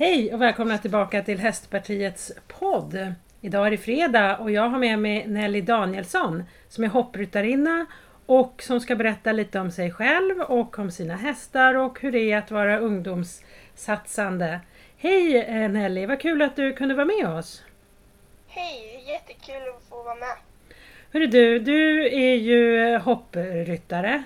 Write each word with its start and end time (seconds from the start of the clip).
Hej 0.00 0.34
och 0.34 0.42
välkomna 0.42 0.78
tillbaka 0.78 1.22
till 1.22 1.38
Hästpartiets 1.38 2.32
podd. 2.48 3.14
Idag 3.40 3.66
är 3.66 3.70
det 3.70 3.78
fredag 3.78 4.36
och 4.38 4.50
jag 4.50 4.68
har 4.68 4.78
med 4.78 4.98
mig 4.98 5.26
Nelly 5.26 5.60
Danielsson 5.60 6.44
som 6.68 6.84
är 6.84 6.88
hoppryttarinna 6.88 7.86
och 8.26 8.62
som 8.62 8.80
ska 8.80 8.96
berätta 8.96 9.32
lite 9.32 9.60
om 9.60 9.70
sig 9.70 9.90
själv 9.90 10.40
och 10.40 10.78
om 10.78 10.90
sina 10.90 11.16
hästar 11.16 11.74
och 11.74 12.00
hur 12.00 12.12
det 12.12 12.32
är 12.32 12.38
att 12.38 12.50
vara 12.50 12.78
ungdomssatsande. 12.78 14.60
Hej 14.96 15.36
eh, 15.36 15.70
Nelly, 15.70 16.06
vad 16.06 16.20
kul 16.20 16.42
att 16.42 16.56
du 16.56 16.72
kunde 16.72 16.94
vara 16.94 17.06
med 17.06 17.28
oss! 17.28 17.64
Hej, 18.48 19.04
jättekul 19.06 19.68
att 19.76 19.88
få 19.88 20.02
vara 20.02 20.14
med! 20.14 20.36
Hörru 21.12 21.26
du, 21.26 21.58
du 21.58 22.06
är 22.06 22.34
ju 22.34 22.96
hoppryttare. 22.98 24.22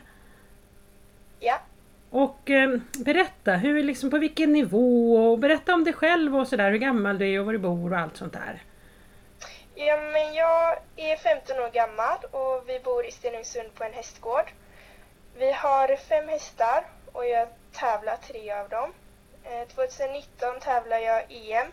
Ja. 1.41 1.61
Och 2.13 2.51
eh, 2.51 2.71
berätta, 3.05 3.53
hur, 3.53 3.83
liksom, 3.83 4.11
på 4.11 4.19
vilken 4.19 4.53
nivå 4.53 5.17
och 5.17 5.39
berätta 5.39 5.75
om 5.75 5.85
dig 5.85 5.93
själv 5.93 6.37
och 6.37 6.49
sådär, 6.49 6.71
hur 6.71 6.79
gammal 6.79 7.19
du 7.19 7.35
är 7.35 7.41
och 7.41 7.47
var 7.47 7.53
du 7.53 7.59
bor 7.59 7.93
och 7.93 7.99
allt 7.99 8.17
sånt 8.17 8.33
där. 8.33 8.63
Ja, 9.75 9.97
men 9.97 10.35
jag 10.35 10.79
är 10.97 11.17
15 11.17 11.57
år 11.59 11.71
gammal 11.71 12.19
och 12.31 12.69
vi 12.69 12.81
bor 12.81 13.07
i 13.07 13.11
Stenungsund 13.11 13.75
på 13.75 13.85
en 13.85 13.93
hästgård. 13.93 14.53
Vi 15.39 15.53
har 15.53 15.97
fem 15.97 16.29
hästar 16.29 16.85
och 17.13 17.27
jag 17.27 17.49
tävlar 17.73 18.17
tre 18.17 18.53
av 18.53 18.69
dem. 18.69 18.93
Eh, 19.45 19.69
2019 19.69 20.61
tävlar 20.61 20.99
jag 20.99 21.23
EM 21.29 21.73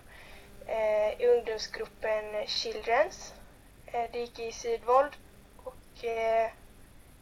eh, 0.67 1.21
i 1.21 1.37
ungdomsgruppen 1.37 2.47
Childrens. 2.47 3.33
Eh, 3.85 4.05
det 4.11 4.19
gick 4.19 4.39
i 4.39 4.51
Sydvold 4.51 5.11
och 5.63 6.05
eh, 6.05 6.51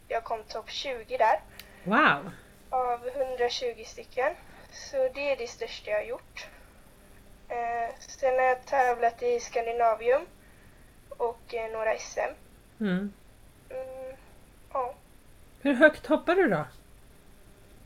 jag 0.08 0.24
kom 0.24 0.44
topp 0.44 0.70
20 0.70 1.18
där 1.18 1.40
Wow! 1.84 2.32
Av 2.70 3.08
120 3.08 3.84
stycken. 3.86 4.34
Så 4.72 5.10
det 5.14 5.32
är 5.32 5.38
det 5.38 5.48
största 5.48 5.92
jag 5.92 5.98
har 5.98 6.04
gjort. 6.06 6.48
Eh, 7.50 7.96
sen 8.00 8.34
har 8.34 8.42
jag 8.42 8.66
tävlat 8.66 9.24
i 9.24 9.40
Skandinavium 9.40 10.26
och 11.10 11.54
eh, 11.54 11.72
några 11.72 11.98
SM. 11.98 12.20
Mm. 12.80 13.14
Mm, 13.70 14.16
ja. 14.74 14.94
Hur 15.62 15.74
högt 15.74 16.06
hoppar 16.06 16.36
du 16.36 16.48
då? 16.48 16.66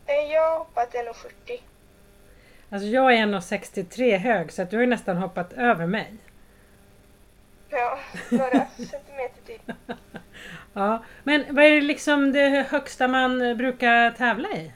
Eh, 0.06 0.32
Jag 0.32 0.50
har 0.52 0.58
hoppat 0.58 0.94
1,40. 0.94 1.62
Alltså 2.70 2.88
jag 2.88 3.14
är 3.14 3.18
1,63 3.26 4.18
hög 4.18 4.52
så 4.52 4.62
att 4.62 4.70
du 4.70 4.78
har 4.78 4.86
nästan 4.86 5.18
hoppat 5.18 5.54
över 5.54 5.86
mig. 5.88 6.14
Ja, 7.70 8.00
några 8.30 8.66
centimeter 8.76 9.42
till. 9.46 9.60
Ja, 10.74 11.04
men 11.24 11.56
vad 11.56 11.66
är 11.66 11.70
det 11.72 11.82
liksom 11.82 12.32
det 12.32 12.68
högsta 12.70 13.08
man 13.08 13.58
brukar 13.58 14.12
tävla 14.12 14.50
i? 14.50 14.72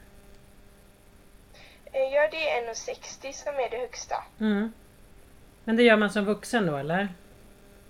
Ja, 1.98 2.28
det 2.32 2.50
är 2.50 2.74
1,60 2.74 3.32
som 3.32 3.54
är 3.56 3.70
det 3.70 3.78
högsta. 3.78 4.16
Mm. 4.40 4.74
Men 5.64 5.76
det 5.76 5.84
gör 5.84 5.98
man 5.98 6.10
som 6.10 6.26
vuxen 6.26 6.66
då 6.66 6.78
eller? 6.78 7.08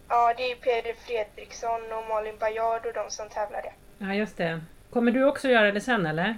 Ja, 0.10 0.34
det 0.38 0.52
är 0.52 0.56
Peder 0.56 0.94
Fredriksson 0.94 1.82
och 1.92 2.10
Malin 2.10 2.38
Bajard 2.40 2.86
och 2.86 2.94
de 2.94 3.10
som 3.10 3.30
tävlade. 3.30 3.74
Ja 3.98 4.14
just 4.14 4.38
det. 4.38 4.62
Kommer 4.94 5.12
du 5.12 5.26
också 5.26 5.50
göra 5.50 5.72
det 5.72 5.82
sen 5.82 6.06
eller? 6.06 6.36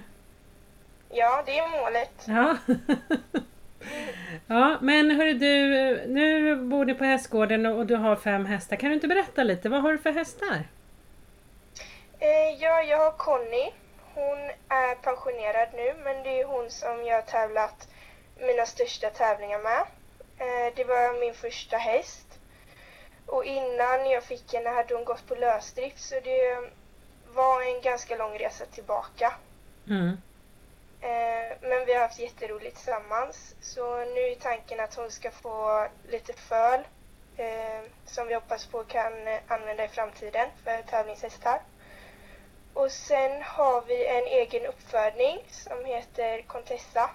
Ja, 1.10 1.42
det 1.46 1.58
är 1.58 1.68
målet. 1.82 2.24
Ja. 2.26 2.56
ja, 4.46 4.78
men 4.80 5.10
hörru 5.10 5.34
du, 5.34 5.56
nu 6.06 6.56
bor 6.56 6.84
du 6.84 6.94
på 6.94 7.04
hästgården 7.04 7.66
och 7.66 7.86
du 7.86 7.96
har 7.96 8.16
fem 8.16 8.46
hästar. 8.46 8.76
Kan 8.76 8.88
du 8.88 8.94
inte 8.94 9.08
berätta 9.08 9.42
lite? 9.42 9.68
Vad 9.68 9.82
har 9.82 9.92
du 9.92 9.98
för 9.98 10.12
hästar? 10.12 10.64
Eh, 12.18 12.58
Ja, 12.60 12.82
jag 12.82 12.98
har 12.98 13.12
Conny. 13.12 13.70
Hon 14.18 14.50
är 14.68 14.94
pensionerad 14.94 15.68
nu, 15.74 15.94
men 16.04 16.22
det 16.22 16.40
är 16.40 16.44
hon 16.44 16.70
som 16.70 17.04
jag 17.04 17.14
har 17.14 17.22
tävlat 17.22 17.88
mina 18.36 18.66
största 18.66 19.10
tävlingar 19.10 19.58
med. 19.58 19.80
Eh, 20.38 20.74
Det 20.76 20.84
var 20.84 21.20
min 21.20 21.34
första 21.34 21.76
häst. 21.76 22.26
Och 23.26 23.44
innan 23.44 24.10
jag 24.10 24.22
fick 24.24 24.54
henne 24.54 24.70
hade 24.70 24.94
hon 24.94 25.04
gått 25.04 25.26
på 25.28 25.34
lösdrift, 25.34 26.00
så 26.00 26.14
det 26.20 26.70
var 27.34 27.62
en 27.62 27.80
ganska 27.82 28.16
lång 28.16 28.38
resa 28.38 28.64
tillbaka. 28.66 29.34
Mm. 29.88 30.16
Eh, 31.00 31.56
Men 31.60 31.84
vi 31.86 31.94
har 31.94 32.00
haft 32.00 32.18
jätteroligt 32.18 32.76
tillsammans. 32.76 33.54
Så 33.60 33.98
nu 34.04 34.20
är 34.20 34.34
tanken 34.34 34.80
att 34.80 34.94
hon 34.94 35.10
ska 35.10 35.30
få 35.30 35.86
lite 36.08 36.32
föl 36.32 36.80
eh, 37.36 37.82
som 38.06 38.26
vi 38.28 38.34
hoppas 38.34 38.66
på 38.66 38.84
kan 38.84 39.12
använda 39.48 39.84
i 39.84 39.88
framtiden 39.88 40.48
för 40.64 40.82
tävlingshästar. 40.82 41.60
Och 42.78 42.92
sen 42.92 43.42
har 43.42 43.82
vi 43.82 44.06
en 44.06 44.26
egen 44.26 44.66
uppfödning 44.66 45.44
som 45.50 45.84
heter 45.84 46.42
Contessa. 46.42 47.10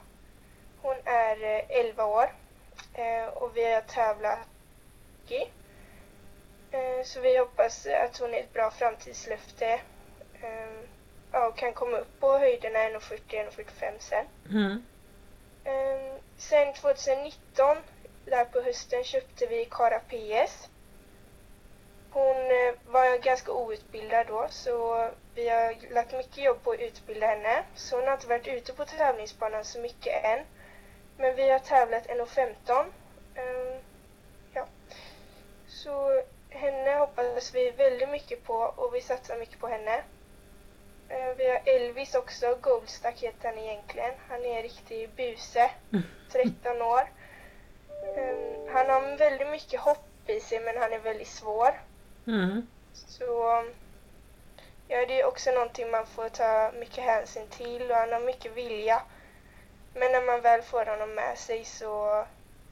Hon 0.82 0.96
är 1.06 1.44
eh, 1.44 1.80
11 1.80 2.06
år 2.06 2.34
eh, 2.94 3.26
och 3.26 3.58
vi 3.58 3.74
har 3.74 3.82
tävlat. 3.82 4.40
Eh, 6.72 7.04
Så 7.04 7.20
vi 7.22 7.38
hoppas 7.38 7.86
att 7.86 8.18
hon 8.18 8.34
är 8.34 8.40
ett 8.40 8.54
bra 8.54 8.72
framtidslöfte 8.72 9.68
eh, 10.42 10.80
ja, 11.32 11.48
och 11.48 11.58
kan 11.58 11.74
komma 11.74 11.98
upp 11.98 12.20
på 12.20 12.38
höjderna 12.38 12.80
1,40-1,45 12.80 14.00
sen. 14.00 14.26
Mm. 14.50 14.84
Ehm, 15.64 16.20
sen 16.38 16.74
2019, 16.74 17.78
där 18.26 18.46
på 18.46 18.62
hösten, 18.62 19.04
köpte 19.04 19.46
vi 19.46 19.66
Kara 19.66 20.00
PS. 20.00 20.70
Hon 22.12 22.36
eh, 22.38 22.74
var 22.86 23.18
ganska 23.18 23.52
outbildad 23.52 24.28
då, 24.28 24.48
så 24.50 25.10
vi 25.36 25.50
har 25.50 25.94
lagt 25.94 26.14
mycket 26.14 26.38
jobb 26.44 26.64
på 26.64 26.72
att 26.72 26.80
utbilda 26.80 27.28
henne. 27.28 27.64
Så 27.76 27.96
hon 27.96 28.06
har 28.08 28.14
inte 28.14 28.28
varit 28.28 28.48
ute 28.48 28.74
på 28.74 28.86
tävlingsbanan 28.86 29.66
så 29.66 29.80
mycket 29.80 30.24
än. 30.24 30.40
Men 31.18 31.36
vi 31.36 31.50
har 31.50 31.60
tävlat 31.60 32.08
1,15. 32.08 32.86
Ehm, 33.36 33.82
ja. 34.54 34.66
Så 35.68 36.22
henne 36.50 36.92
hoppas 36.96 37.56
vi 37.56 37.72
väldigt 37.72 38.10
mycket 38.10 38.44
på 38.44 38.54
och 38.56 38.96
vi 38.96 39.02
satsar 39.02 39.38
mycket 39.38 39.60
på 39.60 39.68
henne. 39.68 40.04
Eh, 41.10 41.36
Vi 41.38 41.50
har 41.50 41.62
Elvis 41.66 42.16
också, 42.16 42.58
Goldstack 42.62 43.20
heter 43.24 43.50
han 43.50 43.58
egentligen. 43.58 44.12
Han 44.30 44.46
är 44.46 44.56
en 44.58 44.64
riktig 44.64 45.10
buse, 45.10 45.72
13 46.32 46.82
år. 46.82 47.08
Eh, 48.18 48.74
Han 48.74 48.90
har 48.90 49.18
väldigt 49.18 49.50
mycket 49.50 49.80
hopp 49.80 50.08
i 50.28 50.40
sig 50.40 50.60
men 50.60 50.78
han 50.78 50.94
är 50.94 51.00
väldigt 51.00 51.28
svår. 51.28 51.82
Mm. 52.28 52.68
Så 52.94 53.64
ja, 54.94 55.06
det 55.08 55.22
är 55.22 55.26
också 55.26 55.52
någonting 55.52 55.92
man 55.92 56.06
får 56.06 56.30
ta 56.30 56.72
mycket 56.80 57.04
hänsyn 57.04 57.48
till 57.50 57.92
och 57.92 57.98
han 57.98 58.12
har 58.12 58.20
mycket 58.20 58.58
vilja. 58.58 59.02
Men 59.94 60.12
när 60.12 60.26
man 60.26 60.42
väl 60.42 60.62
får 60.62 60.86
honom 60.86 61.16
med 61.16 61.38
sig 61.38 61.66
så 61.66 62.26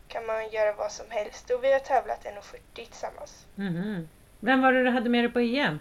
kan 0.07 0.25
man 0.25 0.49
göra 0.49 0.73
vad 0.73 0.91
som 0.91 1.05
helst. 1.09 1.49
Och 1.49 1.63
vi 1.63 1.73
har 1.73 1.79
tävlat 1.79 2.25
1,40 2.25 2.57
tillsammans. 2.73 3.45
Mhm. 3.55 4.09
Vem 4.39 4.61
var 4.61 4.73
det 4.73 4.83
du 4.83 4.89
hade 4.89 5.09
med 5.09 5.23
dig 5.23 5.31
på 5.31 5.39
EM? 5.39 5.79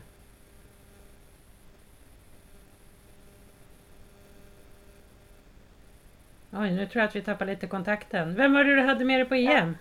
Oj, 6.53 6.71
nu 6.71 6.87
tror 6.87 7.01
jag 7.01 7.09
att 7.09 7.17
vi 7.17 7.23
tappar 7.23 7.47
lite 7.47 7.67
kontakten. 7.67 8.35
Vem 8.35 8.53
var 8.53 8.65
det 8.65 8.75
du 8.75 8.83
hade 8.83 9.05
med 9.05 9.21
dig 9.21 9.29
på 9.29 9.35
EM? 9.35 9.77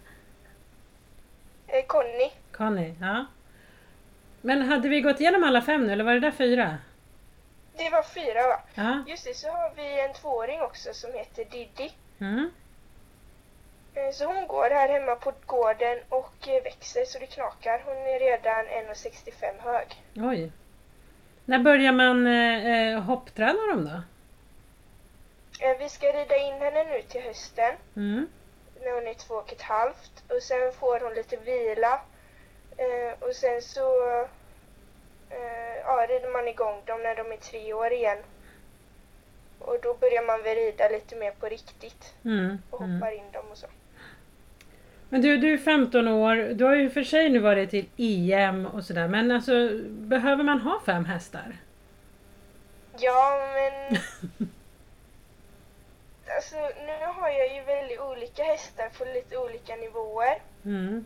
Eh, 1.67 1.85
Conny, 1.87 2.31
Conny, 2.51 2.93
ja. 3.01 3.25
Men 4.41 4.61
hade 4.61 4.89
vi 4.89 5.01
gått 5.01 5.19
igenom 5.19 5.43
alla 5.43 5.61
fem 5.61 5.87
nu 5.87 5.93
eller 5.93 6.03
var 6.03 6.13
det 6.13 6.19
där 6.19 6.31
fyra? 6.31 6.77
det 7.77 7.89
var 7.89 8.03
fyra 8.03 8.47
va? 8.47 8.59
Ja. 8.75 9.03
Just 9.07 9.25
det, 9.25 9.33
så 9.33 9.47
har 9.47 9.71
vi 9.75 9.99
en 10.01 10.13
tvååring 10.13 10.61
också 10.61 10.93
som 10.93 11.13
heter 11.13 11.45
Diddy. 11.45 11.89
Mm. 12.19 12.51
Eh, 13.93 14.11
Så 14.13 14.25
hon 14.25 14.47
går 14.47 14.69
här 14.69 14.89
hemma 14.89 15.15
på 15.15 15.33
gården 15.45 15.99
och 16.09 16.47
eh, 16.47 16.63
växer 16.63 17.05
så 17.05 17.19
det 17.19 17.25
knakar. 17.25 17.81
Hon 17.85 17.97
är 17.97 18.19
redan 18.19 18.65
1,65 18.65 19.59
hög. 19.59 19.87
Oj. 20.15 20.51
När 21.45 21.59
börjar 21.59 21.91
man 21.91 22.27
eh, 22.27 22.67
eh, 22.93 22.99
hoppträna 23.01 23.59
dem 23.71 23.85
då? 23.85 24.01
Vi 25.79 25.89
ska 25.89 26.07
rida 26.07 26.37
in 26.37 26.53
henne 26.61 26.83
nu 26.83 27.01
till 27.01 27.21
hösten 27.21 27.75
Mm. 27.95 28.27
när 28.81 28.91
hon 28.95 29.07
är 29.07 29.13
två 29.13 29.33
och 29.35 29.51
ett 29.53 29.61
halvt 29.61 30.23
och 30.29 30.41
sen 30.43 30.71
får 30.79 30.99
hon 30.99 31.13
lite 31.13 31.37
vila 31.37 32.01
Eh, 32.83 33.13
och 33.27 33.35
sen 33.35 33.61
så 33.61 34.03
eh, 35.29 35.75
ja, 35.85 36.05
rider 36.09 36.33
man 36.33 36.47
igång 36.47 36.81
dem 36.85 37.01
när 37.03 37.15
de 37.15 37.31
är 37.31 37.37
tre 37.37 37.73
år 37.73 37.91
igen. 37.93 38.17
Och 39.59 39.77
då 39.83 39.93
börjar 39.93 40.25
man 40.27 40.43
väl 40.43 40.55
rida 40.55 40.89
lite 40.89 41.15
mer 41.15 41.31
på 41.31 41.45
riktigt 41.45 42.13
Mm. 42.25 42.57
och 42.69 42.81
Mm. 42.81 42.93
hoppar 42.95 43.11
in 43.11 43.31
dem 43.31 43.45
och 43.51 43.57
så. 43.57 43.67
Men 45.09 45.21
du, 45.21 45.37
du 45.37 45.53
är 45.53 45.57
15 45.57 46.07
år. 46.07 46.35
Du 46.35 46.65
har 46.65 46.75
ju 46.75 46.89
för 46.89 47.03
sig 47.03 47.29
nu 47.29 47.39
varit 47.39 47.69
till 47.69 47.85
EM 47.97 48.65
och 48.65 48.83
sådär. 48.83 49.07
Men 49.07 49.31
alltså, 49.31 49.69
behöver 49.89 50.43
man 50.43 50.59
ha 50.61 50.81
fem 50.85 51.05
hästar? 51.05 51.57
Ja, 52.99 53.39
men 53.53 53.97
alltså 56.35 56.55
nu 56.85 57.05
har 57.05 57.29
jag 57.29 57.55
ju 57.55 57.61
väldigt 57.61 57.99
olika 57.99 58.43
hästar 58.43 58.89
på 58.97 59.05
lite 59.05 59.37
olika 59.37 59.75
nivåer. 59.75 60.41
Mm. 60.65 61.05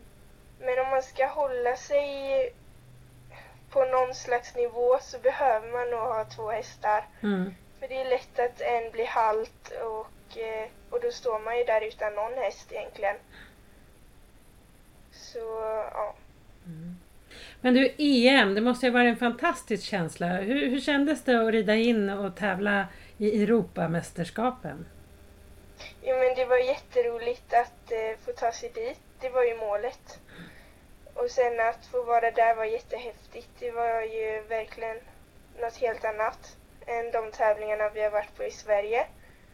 Men 0.60 0.78
om 0.78 0.90
man 0.90 1.02
ska 1.02 1.26
hålla 1.26 1.76
sig 1.76 2.52
på 3.70 3.84
någon 3.84 4.14
slags 4.14 4.54
nivå 4.54 4.98
så 5.00 5.18
behöver 5.18 5.72
man 5.72 5.90
nog 5.90 6.00
ha 6.00 6.24
två 6.24 6.50
hästar. 6.50 7.04
Mm. 7.22 7.54
För 7.80 7.88
det 7.88 8.00
är 8.00 8.10
lätt 8.10 8.38
att 8.38 8.60
en 8.60 8.90
blir 8.92 9.06
halt 9.06 9.72
och 9.82 10.38
eh, 10.38 10.68
och 10.90 11.00
då 11.00 11.10
står 11.10 11.38
man 11.38 11.58
ju 11.58 11.64
där 11.64 11.88
utan 11.88 12.14
någon 12.14 12.34
häst 12.34 12.72
egentligen. 12.72 13.16
Så 15.12 15.38
ja. 15.92 16.14
Men 17.60 17.74
du, 17.74 17.94
EM, 17.98 18.54
det 18.54 18.60
måste 18.60 18.86
ju 18.86 18.92
vara 18.92 19.08
en 19.08 19.16
fantastisk 19.16 19.84
känsla. 19.84 20.26
Hur, 20.26 20.68
hur 20.70 20.80
kändes 20.80 21.24
det 21.24 21.46
att 21.46 21.52
rida 21.52 21.74
in 21.74 22.10
och 22.10 22.36
tävla 22.36 22.86
i 23.18 23.42
Europamästerskapen? 23.42 24.86
Jo 26.02 26.16
men 26.18 26.34
det 26.36 26.44
var 26.44 26.58
jätteroligt 26.58 27.54
att 27.54 27.92
eh, 27.92 28.18
få 28.24 28.32
ta 28.32 28.52
sig 28.52 28.70
dit. 28.74 29.13
Det 29.24 29.30
var 29.30 29.44
ju 29.44 29.56
målet. 29.56 30.18
Och 31.14 31.30
sen 31.30 31.60
att 31.60 31.86
få 31.86 32.02
vara 32.02 32.30
där 32.30 32.54
var 32.56 32.64
jättehäftigt. 32.64 33.48
Det 33.58 33.70
var 33.70 34.02
ju 34.02 34.42
verkligen 34.48 34.96
något 35.60 35.76
helt 35.76 36.04
annat 36.04 36.56
än 36.86 37.10
de 37.10 37.30
tävlingarna 37.30 37.88
vi 37.88 38.02
har 38.02 38.10
varit 38.10 38.36
på 38.36 38.44
i 38.44 38.50
Sverige. 38.50 39.06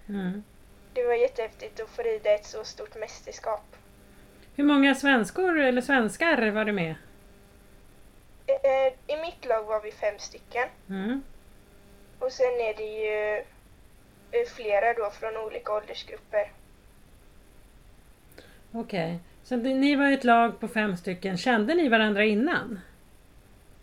Mm. 0.08 0.42
Det 0.94 1.06
var 1.06 1.14
jättehäftigt 1.14 1.80
att 1.80 1.88
få 1.88 2.02
rida 2.02 2.34
ett 2.34 2.44
så 2.46 2.64
stort 2.64 2.96
mästerskap. 2.96 3.76
Hur 4.56 4.64
många 4.64 4.94
svenskor 4.94 5.58
eller 5.58 5.82
svenskar 5.82 6.50
var 6.50 6.64
du 6.64 6.72
med? 6.72 6.94
Eh, 8.46 9.16
I 9.16 9.20
mitt 9.22 9.44
lag 9.44 9.64
var 9.64 9.80
vi 9.80 9.92
fem 9.92 10.18
stycken. 10.18 10.68
Mm. 10.88 11.22
Och 12.18 12.32
sen 12.32 12.60
är 12.60 12.74
det 12.74 12.98
ju 13.04 13.36
eh, 14.30 14.46
flera 14.46 14.94
då 14.94 15.10
från 15.10 15.36
olika 15.36 15.72
åldersgrupper. 15.72 16.52
Okej, 18.72 19.20
så 19.50 19.56
ni 19.56 19.96
var 19.96 20.12
ett 20.12 20.24
lag 20.24 20.60
på 20.60 20.68
fem 20.68 20.96
stycken. 20.96 21.36
Kände 21.36 21.74
ni 21.74 21.88
varandra 21.88 22.24
innan? 22.24 22.80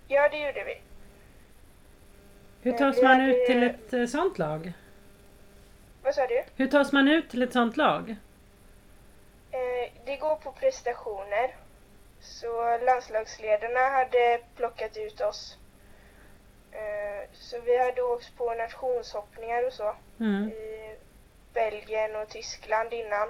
Ja, 0.07 0.29
det 0.29 0.37
gjorde 0.37 0.63
vi. 0.63 0.81
Hur 2.61 2.71
Eh, 2.73 2.77
tas 2.77 2.97
vi 2.97 3.01
man 3.03 3.19
hade- 3.21 3.31
ut 3.41 3.45
till 3.47 3.63
ett 3.63 3.93
eh, 3.93 4.05
sånt 4.05 4.37
lag? 4.37 4.73
Vad 6.03 6.15
sa 6.15 6.27
du? 6.27 6.43
Hur 6.55 6.67
tas 6.67 6.91
man 6.91 7.07
ut 7.07 7.29
till 7.29 7.41
ett 7.41 7.53
sånt 7.53 7.77
lag? 7.77 8.15
Eh, 9.51 9.91
det 10.05 10.17
går 10.17 10.35
på 10.35 10.51
prestationer. 10.51 11.55
Så 12.21 12.77
landslagsledarna 12.85 13.79
hade 13.89 14.39
plockat 14.55 14.97
ut 14.97 15.21
oss. 15.21 15.57
Eh, 16.71 17.29
så 17.33 17.61
vi 17.65 17.77
hade 17.85 18.01
åkt 18.01 18.37
på 18.37 18.53
nationshoppningar 18.53 19.65
och 19.67 19.73
så 19.73 19.95
Mm. 20.19 20.49
i 20.49 20.95
Belgien 21.53 22.15
och 22.15 22.29
Tyskland 22.29 22.93
innan. 22.93 23.27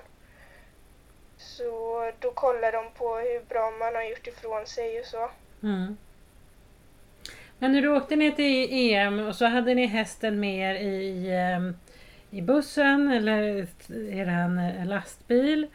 Så 1.37 2.11
då 2.19 2.31
kollar 2.31 2.71
de 2.71 2.91
på 2.97 3.15
hur 3.15 3.49
bra 3.49 3.71
man 3.79 3.95
har 3.95 4.03
gjort 4.03 4.27
ifrån 4.27 4.65
sig 4.65 4.99
och 4.99 5.05
så. 5.05 5.29
Mm. 5.63 5.97
Men 7.59 7.71
när 7.71 7.81
du 7.81 7.87
åkte 7.87 8.15
ner 8.15 8.31
till 8.31 8.67
EM 8.71 9.19
och 9.19 9.35
så 9.35 9.45
hade 9.45 9.73
ni 9.73 9.85
hästen 9.85 10.39
med 10.39 10.75
er 10.75 10.75
i, 10.75 11.31
ehm, 11.31 11.77
i 12.29 12.41
bussen 12.41 13.11
eller 13.11 13.67
i 13.89 14.19
en 14.19 14.59
eh, 14.59 14.85
lastbil. 14.85 15.67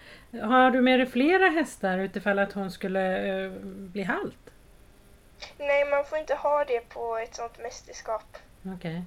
Har 0.42 0.70
du 0.70 0.80
med 0.80 1.00
dig 1.00 1.06
flera 1.06 1.48
hästar 1.48 1.98
utifall 1.98 2.38
att 2.38 2.52
hon 2.52 2.70
skulle 2.70 3.44
eh, 3.44 3.50
bli 3.64 4.02
halt? 4.02 4.50
Nej, 5.58 5.90
man 5.90 6.04
får 6.04 6.18
inte 6.18 6.34
ha 6.34 6.64
det 6.64 6.88
på 6.88 7.16
ett 7.16 7.34
sånt 7.34 7.58
mästerskap. 7.62 8.38
Okej. 8.76 9.02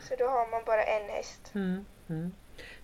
Så 0.00 0.14
då 0.18 0.24
har 0.24 0.50
man 0.50 0.62
bara 0.66 0.82
en 0.82 1.08
häst. 1.08 1.50
Mm. 1.54 1.84
Mm. 2.08 2.32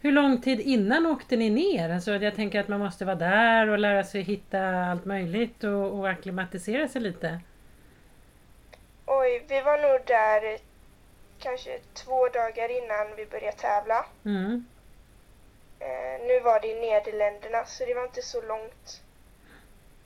Hur 0.03 0.13
lång 0.13 0.41
tid 0.41 0.61
innan 0.61 1.07
åkte 1.07 1.37
ni 1.37 1.51
ner? 1.51 1.91
Alltså 1.91 2.11
jag 2.15 2.37
tänker 2.37 2.61
att 2.61 2.69
man 2.69 2.81
måste 2.81 3.05
vara 3.05 3.17
där 3.17 3.69
och 3.69 3.79
lära 3.79 4.05
sig 4.05 4.23
hitta 4.23 4.61
allt 4.61 5.05
möjligt 5.05 5.65
och, 5.65 5.99
och 5.99 6.09
acklimatisera 6.09 6.89
sig 6.89 7.03
lite. 7.03 7.41
Oj, 9.07 9.45
vi 9.49 9.61
var 9.61 9.79
nog 9.79 10.07
där 10.07 10.59
kanske 11.39 11.79
två 11.95 12.29
dagar 12.29 12.85
innan 12.85 13.17
vi 13.17 13.27
började 13.27 13.57
tävla. 13.57 14.07
Mm. 14.25 14.67
Eh, 15.79 16.27
nu 16.27 16.41
var 16.41 16.61
det 16.61 16.69
i 16.69 16.81
Nederländerna 16.81 17.65
så 17.65 17.85
det 17.85 17.95
var 17.95 18.05
inte 18.05 18.23
så 18.23 18.43
långt. 18.43 19.03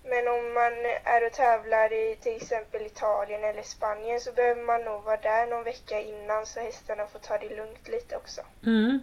Men 0.05 0.29
om 0.29 0.55
man 0.55 0.73
är 1.05 1.27
och 1.27 1.33
tävlar 1.33 1.93
i 1.93 2.17
till 2.17 2.37
exempel 2.37 2.83
Italien 2.83 3.45
eller 3.45 3.63
Spanien 3.63 4.21
så 4.21 4.33
behöver 4.33 4.63
man 4.63 4.85
nog 4.85 5.03
vara 5.03 5.17
där 5.17 5.47
någon 5.47 5.65
vecka 5.65 6.01
innan 6.01 6.47
så 6.47 6.61
hästarna 6.61 7.07
får 7.07 7.19
ta 7.19 7.39
det 7.39 7.57
lugnt 7.57 7.89
lite 7.89 8.17
också. 8.17 8.41
Mm. 8.67 9.01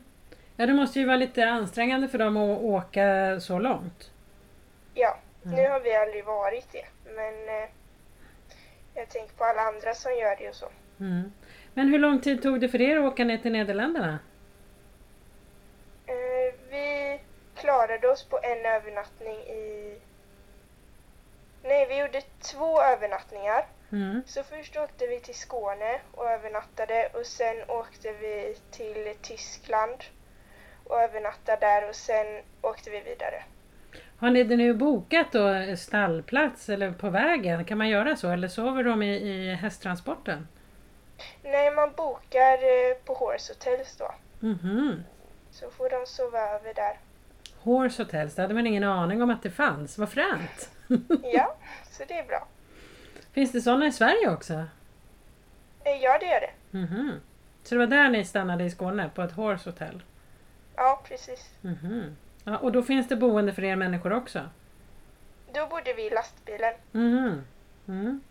Ja, 0.61 0.67
det 0.67 0.73
måste 0.73 0.99
ju 0.99 1.05
vara 1.05 1.17
lite 1.17 1.49
ansträngande 1.49 2.07
för 2.07 2.17
dem 2.17 2.37
att 2.37 2.61
åka 2.61 3.39
så 3.39 3.59
långt. 3.59 4.11
Ja, 4.93 5.17
Mm. 5.45 5.55
nu 5.55 5.69
har 5.69 5.79
vi 5.79 5.95
aldrig 5.95 6.25
varit 6.25 6.67
det 6.71 6.85
men 7.15 7.33
eh, 7.49 7.69
jag 8.93 9.09
tänker 9.09 9.33
på 9.35 9.43
alla 9.43 9.61
andra 9.61 9.93
som 9.93 10.11
gör 10.15 10.35
det 10.35 10.49
och 10.49 10.55
så. 10.55 10.65
Mm. 10.99 11.31
Men 11.73 11.87
hur 11.87 11.99
lång 11.99 12.21
tid 12.21 12.43
tog 12.43 12.59
det 12.61 12.69
för 12.69 12.81
er 12.81 12.97
att 12.97 13.13
åka 13.13 13.23
ner 13.25 13.37
till 13.37 13.51
Nederländerna? 13.51 14.19
Eh, 16.05 16.53
vi 16.69 17.19
klarade 17.55 18.07
oss 18.07 18.23
på 18.23 18.39
en 18.43 18.65
övernattning 18.65 19.37
i... 19.37 19.97
Nej, 21.63 21.85
vi 21.89 21.99
gjorde 21.99 22.21
två 22.51 22.81
övernattningar. 22.81 23.65
Mm. 23.91 24.21
Så 24.27 24.43
först 24.43 24.77
åkte 24.77 25.07
vi 25.07 25.19
till 25.19 25.35
Skåne 25.35 25.99
och 26.11 26.29
övernattade 26.29 27.09
och 27.13 27.25
sen 27.25 27.55
åkte 27.67 28.11
vi 28.11 28.57
till 28.71 29.13
Tyskland 29.21 30.03
och 30.91 31.01
övernattade 31.01 31.57
där 31.59 31.89
och 31.89 31.95
sen 31.95 32.41
åkte 32.61 32.89
vi 32.89 33.01
vidare. 33.01 33.43
Har 34.17 34.29
ni 34.29 34.43
det 34.43 34.55
nu 34.55 34.73
bokat 34.73 35.31
då 35.31 35.75
stallplats 35.77 36.69
eller 36.69 36.91
på 36.91 37.09
vägen? 37.09 37.65
Kan 37.65 37.77
man 37.77 37.89
göra 37.89 38.15
så? 38.15 38.29
Eller 38.29 38.47
sover 38.47 38.83
de 38.83 39.03
i, 39.03 39.15
i 39.15 39.53
hästtransporten? 39.55 40.47
Nej, 41.43 41.71
man 41.71 41.91
bokar 41.97 42.53
eh, 42.53 42.95
på 43.05 43.13
Horse 43.13 43.53
Hotels 43.53 43.97
då. 43.97 44.11
Mhm. 44.39 45.03
Så 45.51 45.69
får 45.69 45.89
de 45.89 46.05
sova 46.07 46.39
över 46.39 46.73
där. 46.73 46.99
Horse 47.59 48.03
Hotels, 48.03 48.35
det 48.35 48.41
hade 48.41 48.53
man 48.53 48.67
ingen 48.67 48.83
aning 48.83 49.21
om 49.21 49.29
att 49.29 49.43
det 49.43 49.49
fanns. 49.51 49.97
Vad 49.97 50.09
fränt! 50.11 50.69
Ja, 51.33 51.55
så 51.91 52.03
det 52.07 52.17
är 52.17 52.23
bra. 52.27 52.47
Finns 53.33 53.51
det 53.51 53.61
sådana 53.61 53.87
i 53.87 53.91
Sverige 53.91 54.29
också? 54.29 54.53
Eh, 54.53 55.97
Ja, 56.01 56.17
det 56.19 56.25
gör 56.25 56.41
det. 56.41 56.77
Mhm. 56.77 57.11
Så 57.63 57.75
det 57.75 57.79
var 57.79 57.87
där 57.87 58.09
ni 58.09 58.25
stannade 58.25 58.63
i 58.63 58.69
Skåne, 58.69 59.09
på 59.15 59.21
ett 59.21 59.31
Horse 59.31 59.69
Hotel? 59.69 60.01
Ja, 60.75 61.01
precis. 61.07 61.49
Mhm. 61.61 62.17
Ja, 62.43 62.57
och 62.57 62.71
då 62.71 62.83
finns 62.83 63.07
det 63.07 63.15
boende 63.15 63.53
för 63.53 63.63
er 63.63 63.75
människor 63.75 64.13
också? 64.13 64.49
Då 65.53 65.67
bodde 65.67 65.93
vi 65.93 66.07
i 66.07 66.09
lastbilen. 66.09 66.73
Mhm. 66.91 67.45
Mm. 67.87 68.21